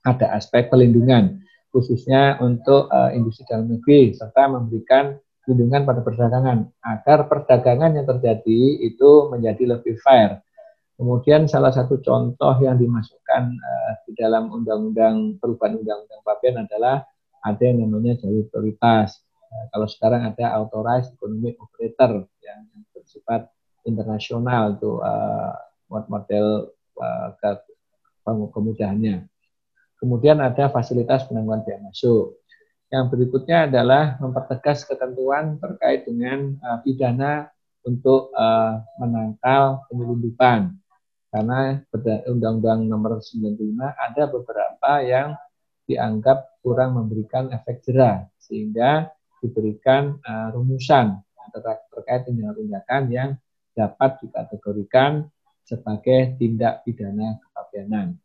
ada 0.05 0.37
aspek 0.37 0.71
perlindungan 0.71 1.41
khususnya 1.73 2.37
untuk 2.39 2.89
uh, 2.89 3.11
industri 3.13 3.45
dalam 3.49 3.69
negeri 3.69 4.13
serta 4.13 4.49
memberikan 4.49 5.17
perlindungan 5.49 5.81
pada 5.85 6.01
perdagangan 6.05 6.57
agar 6.85 7.25
perdagangan 7.25 7.97
yang 7.97 8.05
terjadi 8.05 8.85
itu 8.85 9.33
menjadi 9.33 9.77
lebih 9.77 9.97
fair. 10.05 10.45
Kemudian 10.93 11.47
salah 11.47 11.71
satu 11.71 11.97
contoh 12.03 12.59
yang 12.61 12.77
dimasukkan 12.77 13.43
uh, 13.49 13.91
di 14.05 14.13
dalam 14.13 14.53
undang-undang 14.53 15.41
perubahan 15.41 15.79
undang-undang 15.79 16.21
Pabean 16.21 16.69
adalah 16.69 17.01
ada 17.41 17.63
yang 17.63 17.87
namanya 17.87 18.19
jalur 18.19 18.45
prioritas. 18.51 19.23
Uh, 19.49 19.65
kalau 19.73 19.87
sekarang 19.87 20.27
ada 20.27 20.59
authorized 20.59 21.15
economic 21.15 21.55
operator 21.57 22.27
yang 22.43 22.67
bersifat 22.93 23.49
internasional 23.85 24.75
itu 24.75 24.99
uh, 24.99 25.53
model 25.87 26.69
uh, 26.99 27.29
kemudahannya. 28.25 29.25
Kemudian 29.99 30.39
ada 30.39 30.71
fasilitas 30.71 31.27
penangguhan 31.27 31.65
biaya 31.65 31.83
masuk. 31.83 32.39
Yang 32.89 33.05
berikutnya 33.13 33.69
adalah 33.69 34.17
mempertegas 34.17 34.87
ketentuan 34.87 35.59
terkait 35.61 36.07
dengan 36.07 36.55
uh, 36.63 36.79
pidana 36.81 37.51
untuk 37.85 38.33
uh, 38.33 38.81
menangkal 38.97 39.85
penyelundupan. 39.91 40.73
Karena 41.29 41.77
Undang-Undang 42.25 42.89
Nomor 42.89 43.21
95 43.21 43.53
ada 43.85 44.23
beberapa 44.25 44.91
yang 45.05 45.37
dianggap 45.85 46.57
kurang 46.65 46.97
memberikan 46.97 47.53
efek 47.53 47.85
jerah 47.85 48.25
sehingga 48.41 49.13
diberikan 49.37 50.17
uh, 50.25 50.49
rumusan 50.57 51.21
terkait 51.93 52.29
dengan 52.29 52.53
tindakan 52.53 53.03
yang 53.09 53.29
dapat 53.79 54.19
dikategorikan 54.19 55.23
sebagai 55.63 56.35
tindak 56.35 56.83
pidana 56.83 57.39
kepabianan. 57.39 58.19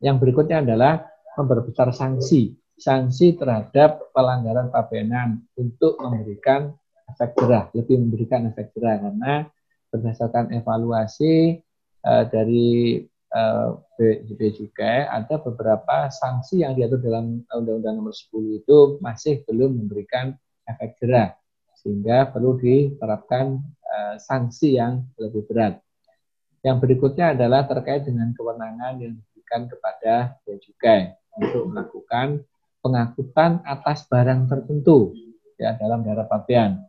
Yang 0.00 0.16
berikutnya 0.24 0.64
adalah 0.64 1.04
memperbesar 1.36 1.92
sanksi 1.92 2.56
sanksi 2.76 3.40
terhadap 3.40 4.12
pelanggaran 4.12 4.68
pabeanan 4.68 5.40
untuk 5.56 5.96
memberikan 5.96 6.76
efek 7.08 7.32
jerah, 7.40 7.72
lebih 7.72 7.96
memberikan 8.04 8.44
efek 8.52 8.76
jerah 8.76 9.00
karena 9.00 9.34
berdasarkan 9.88 10.52
evaluasi 10.52 11.64
uh, 12.04 12.24
dari 12.28 13.00
uh, 13.32 13.80
ada 15.08 15.34
beberapa 15.40 16.12
sanksi 16.12 16.60
yang 16.60 16.76
diatur 16.76 17.00
dalam 17.00 17.40
Undang-Undang 17.48 17.96
Nomor 17.96 18.12
10 18.12 18.60
itu 18.60 18.78
masih 19.00 19.40
belum 19.48 19.72
memberikan 19.72 20.36
efek 20.68 21.00
jerah 21.00 21.32
sehingga 21.86 22.34
perlu 22.34 22.58
diterapkan 22.58 23.62
uh, 23.62 24.18
sanksi 24.18 24.74
yang 24.74 25.06
lebih 25.22 25.46
berat. 25.46 25.78
Yang 26.66 26.82
berikutnya 26.82 27.38
adalah 27.38 27.62
terkait 27.62 28.02
dengan 28.02 28.34
kewenangan 28.34 28.98
yang 28.98 29.14
diberikan 29.14 29.70
kepada 29.70 30.34
bea 30.42 30.58
cukai 30.58 31.14
untuk 31.38 31.70
melakukan 31.70 32.42
pengangkutan 32.82 33.62
atas 33.62 34.02
barang 34.10 34.50
tertentu 34.50 35.14
ya 35.54 35.78
dalam 35.78 36.02
daerah 36.02 36.26
pabean. 36.26 36.82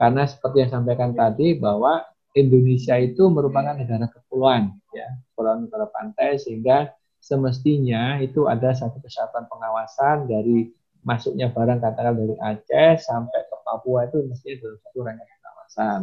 Karena 0.00 0.24
seperti 0.24 0.64
yang 0.64 0.80
sampaikan 0.80 1.12
tadi 1.12 1.60
bahwa 1.60 2.08
Indonesia 2.32 2.96
itu 2.96 3.28
merupakan 3.28 3.76
negara 3.76 4.08
kepulauan 4.08 4.80
ya, 4.96 5.12
kepulauan 5.28 5.68
negara 5.68 5.92
pantai 5.92 6.40
sehingga 6.40 6.96
semestinya 7.20 8.16
itu 8.24 8.48
ada 8.48 8.72
satu 8.72 8.96
kesatuan 9.04 9.44
pengawasan 9.44 10.24
dari 10.24 10.72
masuknya 11.02 11.48
barang 11.48 11.80
katakan 11.80 12.14
dari 12.16 12.34
Aceh 12.36 13.04
sampai 13.04 13.47
Papua 13.68 14.08
itu 14.08 14.24
mestinya 14.24 14.56
dalam 14.64 14.78
satu 14.80 14.98
rangkaian 15.04 15.38
pengawasan. 15.44 16.00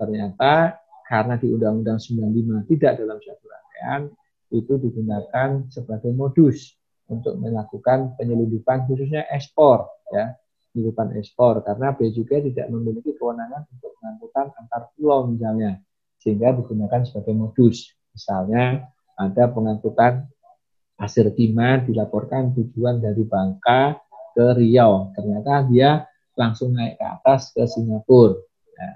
Ternyata 0.00 0.52
karena 1.04 1.34
di 1.36 1.48
Undang-Undang 1.52 1.98
95 2.00 2.70
tidak 2.72 2.92
dalam 2.96 3.18
satu 3.20 3.44
rangkaian 3.44 4.00
itu 4.56 4.72
digunakan 4.80 5.48
sebagai 5.68 6.10
modus 6.16 6.72
untuk 7.12 7.36
melakukan 7.36 8.16
penyelundupan 8.16 8.88
khususnya 8.88 9.28
ekspor 9.28 9.84
ya. 10.08 10.32
Penyelundupan 10.72 11.14
ekspor 11.20 11.62
karena 11.62 11.94
bea 11.94 12.10
cukai 12.10 12.40
tidak 12.50 12.66
memiliki 12.72 13.14
kewenangan 13.14 13.68
untuk 13.68 13.94
pengangkutan 14.00 14.50
antar 14.58 14.90
pulau 14.96 15.28
misalnya 15.28 15.78
sehingga 16.18 16.56
digunakan 16.56 17.04
sebagai 17.04 17.36
modus. 17.36 17.92
Misalnya 18.10 18.88
ada 19.14 19.44
pengangkutan 19.52 20.26
pasir 20.96 21.30
timah 21.36 21.84
dilaporkan 21.84 22.56
tujuan 22.56 22.98
dari 22.98 23.22
Bangka 23.22 24.00
ke 24.34 24.46
Riau. 24.58 25.14
Ternyata 25.14 25.68
dia 25.70 26.02
langsung 26.34 26.74
naik 26.74 26.98
ke 26.98 27.04
atas 27.06 27.54
ke 27.54 27.62
Singapura 27.66 28.38
ya. 28.74 28.90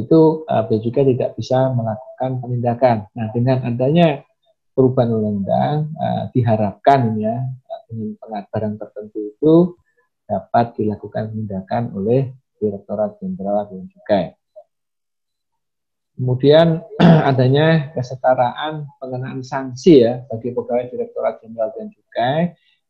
itu 0.00 0.44
uh, 0.48 0.64
Cukai 0.66 1.12
tidak 1.16 1.36
bisa 1.36 1.72
melakukan 1.72 2.40
penindakan. 2.40 2.96
Nah, 3.12 3.26
dengan 3.32 3.64
adanya 3.64 4.24
perubahan 4.72 5.12
undang-undang 5.12 5.92
uh, 5.98 6.22
diharapkan 6.32 7.20
ya 7.20 7.36
dengan 7.90 8.46
barang 8.48 8.74
tertentu 8.78 9.18
itu 9.34 9.54
dapat 10.30 10.78
dilakukan 10.78 11.34
penindakan 11.34 11.90
oleh 11.92 12.30
Direktorat 12.60 13.18
Jenderal 13.18 13.66
Bea 13.66 13.84
Cukai. 13.88 14.24
Kemudian 16.14 16.84
adanya 17.30 17.90
kesetaraan 17.96 18.86
pengenaan 19.00 19.40
sanksi 19.42 20.06
ya 20.06 20.22
bagi 20.28 20.54
pegawai 20.54 20.86
Direktorat 20.92 21.42
Jenderal 21.42 21.74
Bea 21.74 21.88
Cukai 21.90 22.40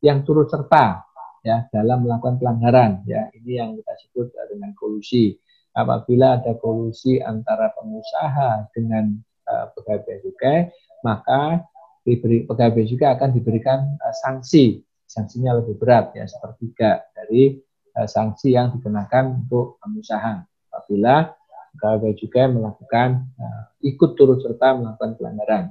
yang 0.05 0.27
turut 0.27 0.53
serta 0.53 1.10
ya 1.41 1.69
dalam 1.73 2.05
melakukan 2.05 2.37
pelanggaran 2.41 3.05
ya. 3.09 3.29
Ini 3.35 3.65
yang 3.65 3.71
kita 3.81 3.93
sebut 4.07 4.33
dengan 4.51 4.73
kolusi. 4.77 5.37
Apabila 5.71 6.41
ada 6.41 6.59
kolusi 6.59 7.23
antara 7.23 7.71
pengusaha 7.79 8.69
dengan 8.75 9.15
uh, 9.47 9.71
pegawai 9.71 10.03
bea 10.03 10.19
cukai 10.19 10.59
maka 11.07 11.63
diberi 12.03 12.43
pegawai 12.45 12.75
bea 12.75 12.87
cukai 12.91 13.09
akan 13.15 13.31
diberikan 13.33 13.79
uh, 14.03 14.15
sanksi. 14.27 14.83
Sanksinya 15.11 15.59
lebih 15.59 15.75
berat 15.79 16.15
ya 16.15 16.27
sepertiga 16.27 17.03
dari 17.15 17.59
uh, 17.99 18.07
sanksi 18.07 18.55
yang 18.55 18.75
dikenakan 18.75 19.47
untuk 19.47 19.79
pengusaha. 19.83 20.43
Apabila 20.71 21.35
pegawai 21.75 22.15
cukai 22.19 22.47
melakukan 22.51 23.31
uh, 23.39 23.63
ikut 23.83 24.19
turut 24.19 24.43
serta 24.43 24.75
melakukan 24.75 25.15
pelanggaran. 25.17 25.65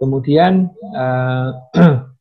Kemudian 0.00 0.72
uh, 0.96 1.50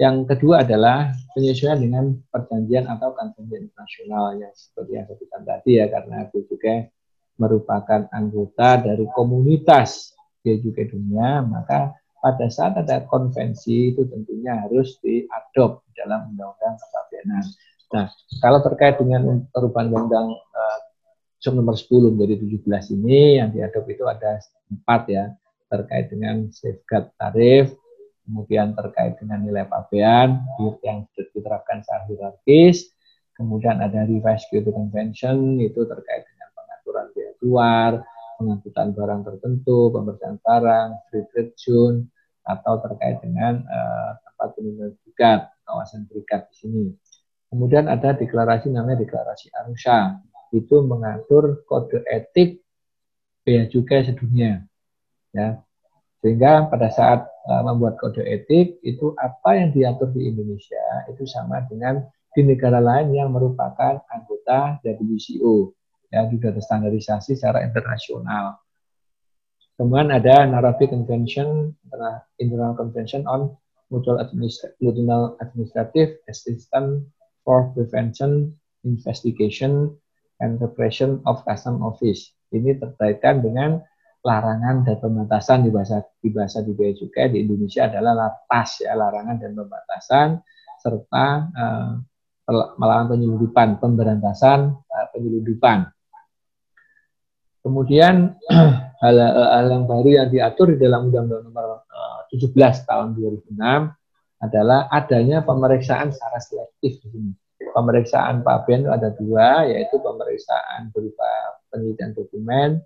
Yang 0.00 0.32
kedua 0.32 0.64
adalah 0.64 1.12
penyesuaian 1.36 1.76
dengan 1.76 2.16
perjanjian 2.32 2.88
atau 2.88 3.12
konvensi 3.12 3.60
internasional 3.60 4.32
yang 4.40 4.48
seperti 4.56 4.96
yang 4.96 5.04
saya 5.04 5.16
sebutkan 5.20 5.42
tadi 5.44 5.70
ya 5.76 5.86
karena 5.92 6.16
itu 6.24 6.38
juga 6.48 6.88
merupakan 7.36 8.00
anggota 8.08 8.80
dari 8.80 9.04
komunitas 9.12 10.16
juga 10.40 10.88
dunia 10.88 11.44
maka 11.44 11.92
pada 12.20 12.48
saat 12.48 12.80
ada 12.80 13.04
konvensi 13.08 13.92
itu 13.92 14.08
tentunya 14.08 14.56
harus 14.64 14.96
diadop 15.04 15.84
dalam 15.96 16.32
undang-undang 16.32 16.76
kepabeanan. 16.80 17.44
Nah, 17.90 18.06
kalau 18.40 18.60
terkait 18.64 18.96
dengan 19.00 19.44
perubahan 19.52 19.88
undang-undang 19.88 20.36
uh, 20.36 20.80
nomor 21.48 21.76
10 21.76 22.16
menjadi 22.16 22.40
17 22.40 22.96
ini 23.00 23.40
yang 23.40 23.48
diadop 23.52 23.88
itu 23.88 24.04
ada 24.04 24.40
empat 24.68 25.02
ya 25.08 25.24
terkait 25.72 26.12
dengan 26.12 26.48
safeguard 26.52 27.08
tarif, 27.16 27.72
kemudian 28.24 28.76
terkait 28.76 29.16
dengan 29.18 29.42
nilai 29.42 29.66
pabean 29.66 30.44
yang 30.84 31.04
diterapkan 31.14 31.82
secara 31.82 32.04
hierarkis, 32.06 32.92
kemudian 33.34 33.80
ada 33.80 34.04
revised 34.04 34.48
Kyoto 34.52 34.70
Convention 34.74 35.56
itu 35.58 35.82
terkait 35.88 36.28
dengan 36.28 36.48
pengaturan 36.52 37.06
biaya 37.16 37.32
keluar, 37.40 37.90
pengangkutan 38.40 38.88
barang 38.96 39.20
tertentu, 39.24 39.92
pemberian 39.92 40.36
barang, 40.40 40.88
free 41.08 41.26
trade 41.32 41.54
zone, 41.56 42.08
atau 42.44 42.80
terkait 42.80 43.20
dengan 43.20 43.60
uh, 43.64 44.10
tempat 44.24 44.48
penimbunan 44.56 44.92
berikat, 45.04 45.40
kawasan 45.68 46.08
berikat 46.08 46.48
di 46.52 46.54
sini. 46.56 46.84
Kemudian 47.50 47.90
ada 47.90 48.14
deklarasi 48.14 48.70
namanya 48.70 49.02
deklarasi 49.02 49.50
Arusha, 49.60 50.22
itu 50.54 50.82
mengatur 50.82 51.62
kode 51.66 52.02
etik 52.06 52.62
bea 53.42 53.66
cukai 53.66 54.06
sedunia. 54.06 54.64
Ya, 55.30 55.62
sehingga 56.20 56.68
pada 56.68 56.92
saat 56.92 57.24
uh, 57.48 57.62
membuat 57.64 57.96
kode 57.96 58.20
etik 58.20 58.80
itu 58.84 59.16
apa 59.16 59.56
yang 59.56 59.72
diatur 59.72 60.12
di 60.12 60.28
Indonesia 60.28 61.08
itu 61.08 61.24
sama 61.24 61.64
dengan 61.64 62.04
di 62.30 62.46
negara 62.46 62.78
lain 62.78 63.16
yang 63.16 63.32
merupakan 63.32 63.98
anggota 64.06 64.78
WCO 64.84 65.74
ya 66.10 66.26
sudah 66.26 66.50
terstandarisasi 66.54 67.38
secara 67.38 67.64
internasional. 67.64 68.58
Kemudian 69.78 70.12
ada 70.12 70.44
Nairobi 70.44 70.92
Convention, 70.92 71.72
International 72.36 72.76
Convention 72.76 73.24
on 73.24 73.56
Mutual, 73.88 74.20
Administrative 75.40 76.20
Assistance 76.28 77.08
for 77.42 77.72
Prevention, 77.72 78.52
Investigation, 78.84 79.96
and 80.44 80.60
Repression 80.60 81.24
of 81.24 81.40
Custom 81.48 81.80
Office. 81.80 82.36
Ini 82.52 82.76
terkaitan 82.76 83.40
dengan 83.40 83.80
larangan 84.20 84.84
dan 84.84 84.96
pembatasan 85.00 85.64
di 85.64 85.70
bahasa 85.72 86.04
di 86.20 86.28
bahasa 86.28 86.60
di 86.60 86.76
bea 86.76 86.92
cukai 86.92 87.32
di 87.32 87.48
Indonesia 87.48 87.88
adalah 87.88 88.12
latas 88.12 88.84
ya 88.84 88.92
larangan 88.92 89.40
dan 89.40 89.52
pembatasan 89.56 90.28
serta 90.80 91.26
uh, 91.56 91.92
melawan 92.76 93.06
penyelundupan 93.08 93.80
pemberantasan 93.80 94.76
uh, 94.76 95.06
penyelundupan. 95.16 95.88
Kemudian 97.60 98.36
hal, 99.04 99.16
hal 99.20 99.66
yang 99.68 99.84
baru 99.88 100.08
yang 100.24 100.28
diatur 100.28 100.76
di 100.76 100.78
dalam 100.80 101.08
Undang-Undang 101.08 101.44
Nomor 101.52 101.84
17 102.32 102.56
eh, 102.56 102.76
tahun 102.88 103.08
2006 103.16 103.56
adalah 104.40 104.88
adanya 104.88 105.44
pemeriksaan 105.44 106.08
secara 106.12 106.40
selektif 106.40 107.04
di 107.04 107.08
sini. 107.12 107.32
Pemeriksaan 107.60 108.40
Paben 108.40 108.88
itu 108.88 108.90
ada 108.90 109.12
dua, 109.12 109.68
yaitu 109.68 110.00
pemeriksaan 110.00 110.88
berupa 110.96 111.28
penelitian 111.68 112.16
dokumen 112.16 112.80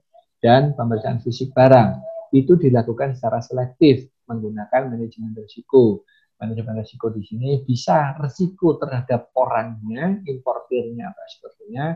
dan 0.44 0.76
pemeriksaan 0.76 1.24
fisik 1.24 1.56
barang. 1.56 2.04
Itu 2.36 2.60
dilakukan 2.60 3.16
secara 3.16 3.40
selektif 3.40 4.04
menggunakan 4.28 4.92
manajemen 4.92 5.32
risiko. 5.32 6.04
Manajemen 6.36 6.84
risiko 6.84 7.08
di 7.08 7.24
sini 7.24 7.64
bisa 7.64 8.12
risiko 8.20 8.76
terhadap 8.76 9.32
orangnya, 9.32 10.20
importirnya 10.28 11.16
atau 11.16 11.22
eksportirnya, 11.24 11.86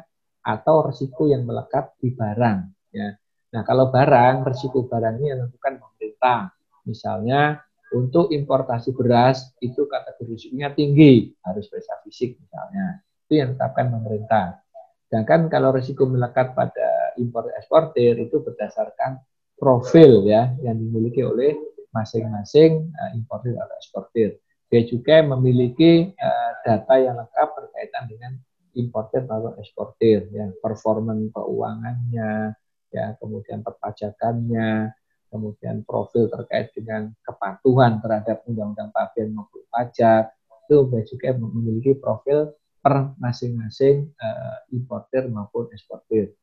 atau 0.49 0.77
risiko 0.89 1.29
yang 1.29 1.45
melekat 1.45 1.93
di 2.01 2.09
barang. 2.17 2.59
Ya. 2.97 3.21
Nah, 3.53 3.63
kalau 3.69 3.93
barang, 3.93 4.49
risiko 4.49 4.89
barang 4.89 5.21
ini 5.21 5.27
yang 5.29 5.45
menentukan 5.45 5.75
pemerintah. 5.77 6.41
Misalnya, 6.89 7.61
untuk 7.93 8.33
importasi 8.33 8.97
beras 8.97 9.53
itu 9.61 9.85
kategori 9.85 10.37
risikonya 10.37 10.73
tinggi, 10.73 11.37
harus 11.45 11.69
periksa 11.69 12.01
fisik 12.05 12.41
misalnya. 12.41 13.05
Itu 13.29 13.37
yang 13.37 13.53
ditetapkan 13.53 13.93
pemerintah. 13.93 14.65
Sedangkan 15.09 15.49
kalau 15.53 15.73
risiko 15.73 16.05
melekat 16.05 16.53
pada 16.53 16.88
impor 17.18 17.50
eksportir 17.59 18.16
itu 18.16 18.40
berdasarkan 18.40 19.18
profil 19.59 20.24
ya 20.24 20.54
yang 20.62 20.78
dimiliki 20.78 21.20
oleh 21.26 21.59
masing-masing 21.90 22.94
uh, 22.94 23.11
importir 23.18 23.59
atau 23.59 23.74
eksportir. 23.76 24.38
Dia 24.68 24.85
juga 24.85 25.24
memiliki 25.24 26.12
uh, 26.14 26.52
data 26.62 26.94
yang 27.00 27.16
lengkap 27.18 27.48
berkaitan 27.57 28.04
dengan 28.07 28.33
importir 28.76 29.24
atau 29.26 29.57
eksportir, 29.59 30.28
ya 30.31 30.46
performan 30.62 31.33
keuangannya, 31.35 32.54
ya 32.94 33.04
kemudian 33.18 33.64
perpajakannya, 33.64 34.92
kemudian 35.33 35.83
profil 35.83 36.31
terkait 36.31 36.70
dengan 36.76 37.11
kepatuhan 37.24 37.98
terhadap 37.98 38.44
undang-undang 38.46 38.92
pabean 38.94 39.35
maupun 39.35 39.64
pajak, 39.72 40.31
itu 40.68 40.85
juga 41.16 41.33
memiliki 41.35 41.96
profil 41.96 42.52
per 42.78 43.16
masing-masing 43.18 44.07
uh, 44.20 44.57
importer 44.70 45.26
maupun 45.26 45.66
eksportir. 45.72 46.37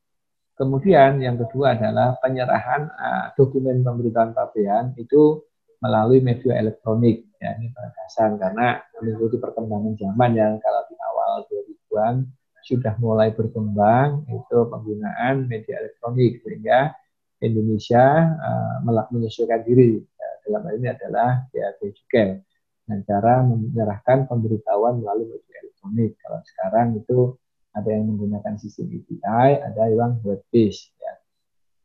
Kemudian 0.56 1.20
yang 1.20 1.36
kedua 1.36 1.76
adalah 1.76 2.16
penyerahan 2.16 2.88
uh, 2.88 3.26
dokumen 3.36 3.84
pemberitahuan 3.84 4.32
pabean 4.32 4.96
itu 4.96 5.44
melalui 5.84 6.24
media 6.24 6.56
elektronik. 6.56 7.28
Ya, 7.36 7.52
ini 7.60 7.68
penegasan 7.68 8.40
karena 8.40 8.80
mengikuti 8.96 9.36
perkembangan 9.36 9.92
zaman 10.00 10.30
yang 10.32 10.56
kalau 10.56 10.82
di 10.88 10.96
awal 10.96 11.32
2000-an 11.52 12.14
sudah 12.64 12.96
mulai 12.98 13.30
berkembang 13.36 14.24
itu 14.32 14.56
penggunaan 14.72 15.44
media 15.44 15.76
elektronik 15.84 16.40
sehingga 16.40 16.96
Indonesia 17.38 18.32
uh, 18.40 19.06
menyesuaikan 19.12 19.60
diri 19.60 20.00
ya, 20.00 20.28
dalam 20.48 20.60
hal 20.64 20.74
ini 20.80 20.88
adalah 20.88 21.44
ya 21.52 21.68
cukai 21.76 22.40
dengan 22.86 23.00
cara 23.04 23.44
menyerahkan 23.44 24.24
pemberitahuan 24.24 25.04
melalui 25.04 25.36
media 25.36 25.56
elektronik. 25.60 26.16
Kalau 26.16 26.40
sekarang 26.48 26.96
itu 26.96 27.36
ada 27.76 27.88
yang 27.92 28.08
menggunakan 28.08 28.56
sistem 28.56 28.88
EDI, 28.88 29.60
ada 29.60 29.84
yang 29.92 30.16
web 30.24 30.40
based. 30.48 30.96
Ya. 30.96 31.20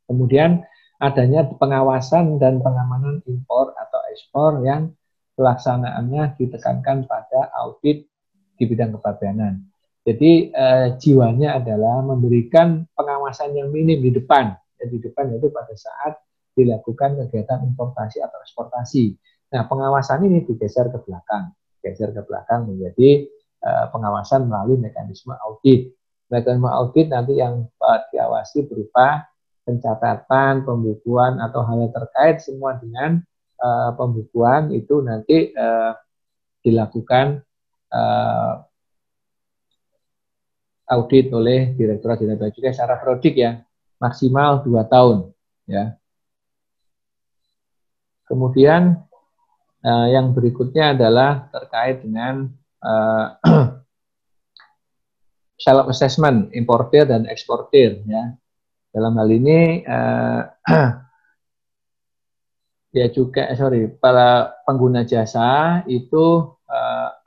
Kemudian 0.08 0.64
adanya 0.96 1.44
pengawasan 1.44 2.40
dan 2.40 2.64
pengamanan 2.64 3.20
impor 3.28 3.76
atau 3.76 4.00
ekspor 4.08 4.64
yang 4.64 4.96
pelaksanaannya 5.36 6.40
ditekankan 6.40 7.04
pada 7.04 7.52
audit 7.60 8.08
di 8.56 8.64
bidang 8.64 8.96
kepabeanan. 8.96 9.68
Jadi 10.02 10.50
eh, 10.50 10.88
jiwanya 10.98 11.62
adalah 11.62 12.02
memberikan 12.02 12.88
pengawasan 12.96 13.54
yang 13.54 13.70
minim 13.70 14.02
di 14.02 14.10
depan. 14.10 14.56
Ya, 14.80 14.84
di 14.90 14.98
depan 14.98 15.30
itu 15.30 15.46
pada 15.52 15.74
saat 15.78 16.18
dilakukan 16.52 17.16
kegiatan 17.26 17.64
importasi 17.64 18.20
atau 18.20 18.38
eksportasi. 18.42 19.14
Nah, 19.52 19.68
pengawasan 19.68 20.26
ini 20.26 20.44
digeser 20.44 20.88
ke 20.92 20.98
belakang, 21.04 21.52
geser 21.80 22.12
ke 22.12 22.22
belakang 22.24 22.68
menjadi 22.68 23.28
uh, 23.62 23.86
pengawasan 23.94 24.50
melalui 24.50 24.78
mekanisme 24.78 25.32
audit. 25.38 25.94
Mekanisme 26.28 26.68
audit 26.68 27.06
nanti 27.08 27.38
yang 27.38 27.66
uh, 27.80 28.00
diawasi 28.10 28.66
berupa 28.66 29.26
pencatatan, 29.62 30.66
pembukuan 30.66 31.38
atau 31.38 31.62
hal 31.62 31.86
yang 31.86 31.94
terkait 31.94 32.42
semua 32.42 32.76
dengan 32.76 33.22
uh, 33.62 33.90
pembukuan 33.94 34.74
itu 34.74 34.98
nanti 35.00 35.54
uh, 35.54 35.94
dilakukan 36.62 37.42
uh, 37.94 38.62
audit 40.92 41.32
oleh 41.32 41.72
Direktorat 41.72 42.20
Jenderal 42.20 42.52
Bea 42.52 42.72
secara 42.74 43.00
prodik 43.00 43.38
ya. 43.38 43.62
maksimal 44.02 44.66
dua 44.66 44.82
tahun 44.82 45.30
ya. 45.70 45.94
Kemudian 48.26 48.98
uh, 49.86 50.08
yang 50.10 50.34
berikutnya 50.34 50.96
adalah 50.96 51.46
terkait 51.54 52.02
dengan 52.02 52.50
uh, 52.90 53.26
self 55.58 55.86
assessment 55.90 56.50
importer 56.54 57.06
dan 57.06 57.26
eksportir 57.30 58.02
ya. 58.06 58.34
Dalam 58.92 59.16
hal 59.16 59.28
ini 59.32 59.86
uh, 59.88 60.42
ya 62.98 63.06
juga 63.08 63.48
eh, 63.48 63.56
sorry 63.56 63.88
para 63.88 64.52
pengguna 64.68 65.06
jasa 65.08 65.80
itu 65.88 66.56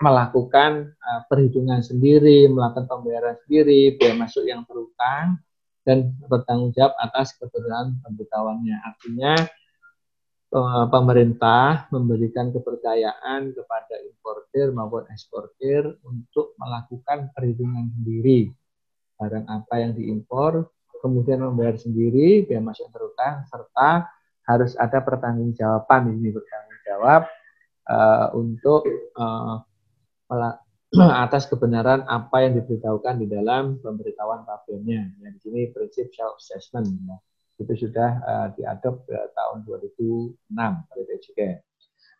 melakukan 0.01 0.97
perhitungan 1.29 1.77
sendiri, 1.85 2.49
melakukan 2.49 2.89
pembayaran 2.89 3.37
sendiri, 3.45 3.93
biaya 3.93 4.17
masuk 4.17 4.41
yang 4.49 4.65
terutang 4.65 5.37
dan 5.85 6.17
bertanggung 6.25 6.73
jawab 6.73 6.97
atas 6.97 7.37
kebenaran 7.37 7.93
pemberitahuannya. 8.01 8.77
Artinya 8.81 9.37
pemerintah 10.87 11.91
memberikan 11.91 12.47
kepercayaan 12.55 13.51
kepada 13.51 13.95
importir 14.07 14.71
maupun 14.71 15.03
eksportir 15.11 15.83
untuk 16.07 16.55
melakukan 16.55 17.31
perhitungan 17.35 17.91
sendiri 17.91 18.55
barang 19.15 19.47
apa 19.47 19.75
yang 19.79 19.91
diimpor, 19.95 20.71
kemudian 20.99 21.43
membayar 21.43 21.75
sendiri 21.79 22.43
biaya 22.47 22.63
masuk 22.63 22.87
terutang 22.91 23.43
serta 23.47 24.07
harus 24.45 24.77
ada 24.77 25.01
pertanggungjawaban 25.01 26.15
ini 26.15 26.29
bertanggung 26.35 26.81
jawab 26.85 27.21
uh, 27.89 28.27
untuk 28.37 28.85
uh, 29.17 29.59
atas 31.25 31.49
kebenaran 31.49 32.05
apa 32.07 32.45
yang 32.45 32.53
diberitahukan 32.61 33.19
di 33.19 33.27
dalam 33.27 33.81
pemberitahuan 33.81 34.45
pabriknya. 34.45 35.11
Ya, 35.19 35.27
di 35.33 35.39
sini 35.41 35.69
prinsip 35.73 36.13
self 36.13 36.39
assessment 36.39 36.87
ya. 37.03 37.17
Itu 37.55 37.87
sudah 37.87 38.09
uh, 38.23 38.47
diadop 38.55 39.07
uh, 39.07 39.29
tahun 39.31 39.63
2006 39.63 40.35
oleh 40.65 41.03
BJK. 41.07 41.39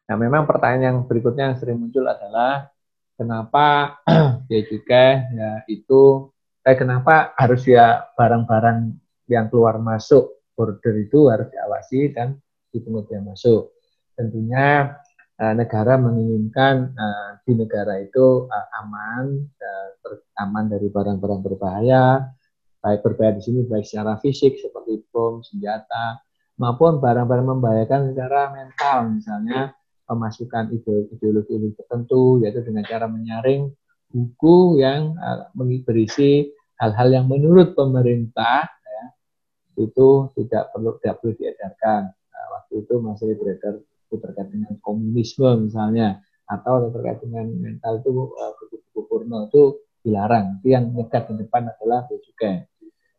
Nah, 0.05 0.15
memang 0.21 0.45
pertanyaan 0.45 0.83
yang 0.83 0.97
berikutnya 1.09 1.51
yang 1.51 1.57
sering 1.57 1.81
muncul 1.81 2.05
adalah 2.05 2.69
kenapa 3.17 3.99
BJK 4.49 4.91
ya 5.33 5.51
itu 5.65 6.29
eh, 6.61 6.77
kenapa 6.77 7.33
harus 7.35 7.65
ya 7.65 8.05
barang-barang 8.13 8.93
yang 9.25 9.49
keluar 9.49 9.81
masuk 9.81 10.35
border 10.55 10.95
itu 11.01 11.27
harus 11.27 11.49
diawasi 11.51 12.15
dan 12.15 12.39
dipungut 12.71 13.09
biaya 13.11 13.23
masuk. 13.25 13.75
Tentunya 14.15 14.95
uh, 15.39 15.53
negara 15.53 15.99
menginginkan 15.99 16.95
uh, 16.95 17.29
di 17.43 17.53
negara 17.55 17.99
itu 17.99 18.47
uh, 18.47 18.67
aman, 18.83 19.43
uh, 19.43 19.89
aman 20.39 20.65
dari 20.71 20.87
barang-barang 20.87 21.41
berbahaya, 21.43 22.23
baik 22.85 23.01
berbahaya 23.01 23.41
di 23.41 23.41
sini 23.41 23.59
baik 23.65 23.81
secara 23.81 24.21
fisik 24.21 24.61
seperti 24.61 25.01
bom, 25.09 25.41
senjata, 25.41 26.21
maupun 26.61 27.01
barang-barang 27.01 27.47
membahayakan 27.57 28.13
secara 28.13 28.53
mental, 28.53 29.09
misalnya 29.09 29.73
pemasukan 30.05 30.69
ideologi 30.69 31.73
tertentu, 31.73 32.45
yaitu 32.45 32.61
dengan 32.61 32.85
cara 32.85 33.09
menyaring 33.09 33.73
buku 34.13 34.77
yang 34.77 35.17
berisi 35.81 36.53
hal-hal 36.77 37.09
yang 37.09 37.25
menurut 37.25 37.73
pemerintah 37.73 38.69
itu 39.75 40.31
tidak 40.39 40.71
perlu 40.71 40.95
tidak 40.99 41.15
perlu 41.19 41.31
diedarkan. 41.35 42.01
Nah, 42.15 42.45
waktu 42.55 42.73
itu 42.83 42.93
masih 43.03 43.35
beredar 43.35 43.75
terkait 44.15 44.47
dengan 44.47 44.79
komunisme 44.79 45.67
misalnya 45.67 46.23
atau 46.47 46.87
terkait 46.87 47.19
dengan 47.19 47.51
mental 47.51 47.99
itu 47.99 48.11
eh, 48.31 48.51
buku-buku 48.55 48.99
porno 49.11 49.51
itu 49.51 49.83
dilarang. 50.05 50.63
Itu 50.63 50.71
yang 50.71 50.95
nekat 50.95 51.33
di 51.33 51.43
depan 51.43 51.67
adalah 51.67 52.07
juga. 52.07 52.63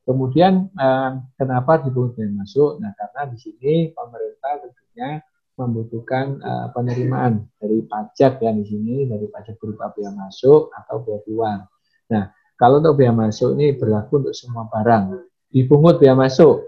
Kemudian 0.07 0.71
uh, 0.79 1.19
kenapa 1.35 1.83
dipungut 1.83 2.15
masuk? 2.31 2.79
Nah 2.79 2.95
karena 2.95 3.27
di 3.27 3.37
sini 3.43 3.91
pemerintah 3.91 4.63
tentunya 4.63 5.19
membutuhkan 5.59 6.39
uh, 6.39 6.67
penerimaan 6.71 7.51
dari 7.59 7.83
pajak 7.83 8.39
ya 8.39 8.55
di 8.55 8.63
sini 8.63 9.11
dari 9.11 9.27
pajak 9.27 9.59
berupa 9.59 9.91
biaya 9.91 10.15
masuk 10.15 10.71
atau 10.71 11.03
biaya 11.03 11.21
keluar. 11.27 11.59
Nah 12.07 12.31
kalau 12.55 12.79
untuk 12.79 13.03
biaya 13.03 13.11
masuk 13.11 13.59
ini 13.59 13.75
berlaku 13.75 14.23
untuk 14.23 14.35
semua 14.39 14.71
barang 14.71 15.27
dipungut 15.51 15.99
biaya 15.99 16.15
masuk 16.15 16.63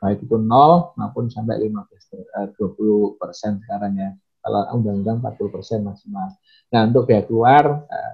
baik 0.00 0.24
itu 0.24 0.40
nol 0.40 0.96
maupun 0.96 1.28
sampai 1.28 1.60
15 1.60 2.56
20 2.56 2.56
eh, 2.56 3.08
persen 3.20 3.60
sekarang 3.60 3.92
ya 4.00 4.10
kalau 4.40 4.64
undang-undang 4.72 5.20
40 5.20 5.52
persen 5.52 5.84
maksimal. 5.84 6.32
Nah 6.72 6.80
untuk 6.88 7.04
biaya 7.04 7.28
keluar 7.28 7.84
eh, 7.84 8.12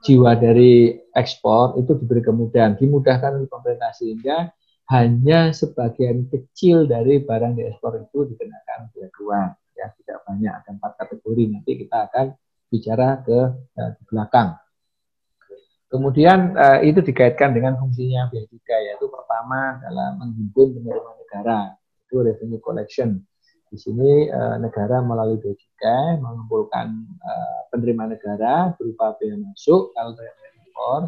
jiwa 0.00 0.32
dari 0.36 0.96
ekspor 1.12 1.76
itu 1.76 1.96
diberi 1.96 2.24
kemudahan. 2.24 2.76
Dimudahkan 2.76 3.36
oleh 3.36 3.48
pemerintah 3.48 3.92
sehingga 3.92 4.48
hanya 4.90 5.54
sebagian 5.54 6.26
kecil 6.26 6.90
dari 6.90 7.22
barang 7.22 7.54
diekspor 7.54 8.02
itu 8.02 8.26
dikenakan 8.34 8.90
biaya 8.90 9.08
keluar 9.14 9.48
ya 9.78 9.86
tidak 10.02 10.18
banyak 10.26 10.52
ada 10.52 10.70
empat 10.74 10.92
kategori. 10.98 11.44
Nanti 11.52 11.72
kita 11.86 12.10
akan 12.10 12.26
bicara 12.70 13.08
ke 13.22 13.38
uh, 13.54 13.92
belakang. 14.10 14.58
Kemudian 15.90 16.54
uh, 16.54 16.78
itu 16.86 17.02
dikaitkan 17.02 17.50
dengan 17.50 17.74
fungsinya 17.78 18.30
biaya 18.30 18.46
cukai 18.46 18.82
yaitu 18.94 19.06
pertama 19.10 19.78
adalah 19.82 20.14
menghimpun 20.18 20.78
penerimaan 20.78 21.16
negara 21.18 21.58
itu 22.06 22.14
revenue 22.22 22.62
collection. 22.62 23.22
Di 23.70 23.78
sini 23.78 24.26
uh, 24.26 24.58
negara 24.58 24.98
melalui 24.98 25.38
cukai 25.38 26.18
mengumpulkan 26.18 26.90
uh, 27.22 27.60
penerimaan 27.70 28.10
negara 28.18 28.74
berupa 28.74 29.14
biaya 29.14 29.38
masuk 29.38 29.94
kalau 29.94 30.10
terkait 30.18 30.58
ekspor, 30.58 31.00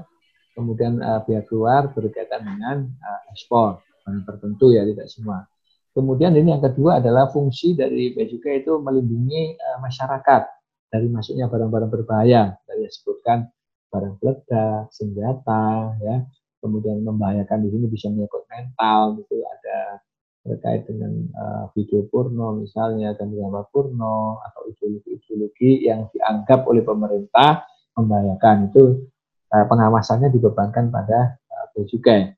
kemudian 0.55 1.03
uh, 1.03 1.19
biaya 1.27 1.43
keluar 1.43 1.91
berkaitan 1.91 2.47
dengan 2.47 2.87
uh, 2.87 3.21
ekspor 3.35 3.83
barang 4.07 4.23
tertentu 4.23 4.71
ya 4.71 4.87
tidak 4.87 5.11
semua. 5.11 5.43
Kemudian 5.91 6.33
ini 6.39 6.55
yang 6.55 6.63
kedua 6.63 7.03
adalah 7.03 7.29
fungsi 7.35 7.75
dari 7.75 8.15
biaya 8.15 8.31
cukai 8.31 8.63
itu 8.63 8.79
melindungi 8.79 9.59
uh, 9.59 9.83
masyarakat 9.83 10.43
dari 10.87 11.11
masuknya 11.11 11.51
barang-barang 11.51 11.91
berbahaya. 11.91 12.55
Dari 12.63 12.87
disebutkan 12.87 13.51
barang 13.91 14.23
peledak, 14.23 14.89
senjata, 14.95 15.99
ya, 15.99 16.25
kemudian 16.63 17.03
membahayakan 17.03 17.67
di 17.67 17.69
sini 17.75 17.87
bisa 17.91 18.07
menyangkut 18.09 18.47
mental, 18.49 19.19
gitu 19.19 19.43
ada 19.45 19.99
terkait 20.43 20.83
dengan 20.91 21.31
uh, 21.39 21.65
video 21.71 22.03
porno 22.11 22.59
misalnya 22.59 23.15
dan 23.15 23.31
gambar 23.31 23.71
porno 23.71 24.43
atau 24.43 24.67
ideologi-ideologi 24.67 25.87
yang 25.87 26.11
dianggap 26.11 26.67
oleh 26.67 26.83
pemerintah 26.83 27.63
membahayakan 27.95 28.75
itu 28.75 29.07
uh, 29.55 29.65
pengawasannya 29.71 30.35
dibebankan 30.35 30.91
pada 30.91 31.39
uh, 31.47 31.87
cukai. 31.87 32.35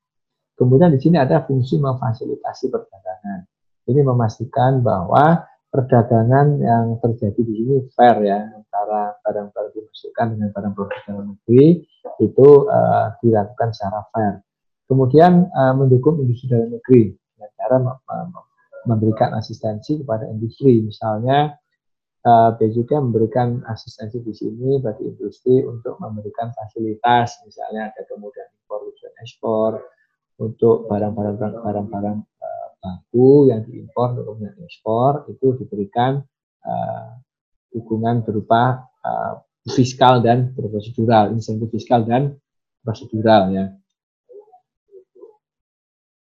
Kemudian 0.55 0.93
di 0.93 1.01
sini 1.01 1.17
ada 1.19 1.43
fungsi 1.43 1.81
memfasilitasi 1.81 2.71
perdagangan. 2.71 3.49
Ini 3.89 4.01
memastikan 4.07 4.85
bahwa 4.85 5.43
perdagangan 5.73 6.63
yang 6.63 6.85
terjadi 7.03 7.41
di 7.41 7.53
sini 7.59 7.77
fair 7.91 8.23
ya 8.23 8.39
antara 8.55 9.19
barang-barang 9.27 9.73
dimasukkan 9.75 10.27
dengan 10.39 10.49
barang 10.55 10.73
produk 10.77 11.01
dalam 11.09 11.27
negeri 11.35 11.83
itu 12.23 12.49
uh, 12.69 13.17
dilakukan 13.19 13.75
secara 13.75 14.07
fair. 14.13 14.45
Kemudian 14.87 15.49
uh, 15.51 15.73
mendukung 15.75 16.21
industri 16.23 16.53
dalam 16.53 16.71
negeri 16.71 17.17
dengan 17.69 17.97
cara 18.05 18.43
memberikan 18.85 19.33
asistensi 19.37 20.05
kepada 20.05 20.29
industri, 20.29 20.85
misalnya 20.85 21.57
uh, 22.29 22.53
juga 22.69 23.01
memberikan 23.01 23.65
asistensi 23.69 24.21
di 24.21 24.37
sini 24.37 24.77
bagi 24.81 25.09
industri 25.09 25.65
untuk 25.65 25.97
memberikan 26.01 26.53
fasilitas, 26.53 27.41
misalnya 27.49 27.89
ada 27.93 28.03
kemudian 28.05 28.49
impor 28.61 28.85
dan 29.01 29.13
ekspor 29.25 29.71
untuk 30.37 30.91
barang-barang 30.91 31.37
barang-barang 31.65 32.19
baku 32.85 33.49
yang 33.49 33.65
diimpor 33.65 34.13
untuk 34.13 34.37
kemudian 34.37 34.61
ekspor 34.61 35.25
itu 35.33 35.57
diberikan 35.57 36.21
uh, 36.69 37.17
dukungan 37.73 38.21
berupa 38.21 38.85
uh, 39.01 39.41
fiskal 39.65 40.21
dan 40.21 40.53
prosedural, 40.53 41.33
insentif 41.33 41.73
fiskal 41.73 42.05
dan 42.05 42.37
prosedural 42.85 43.49
ya. 43.49 43.73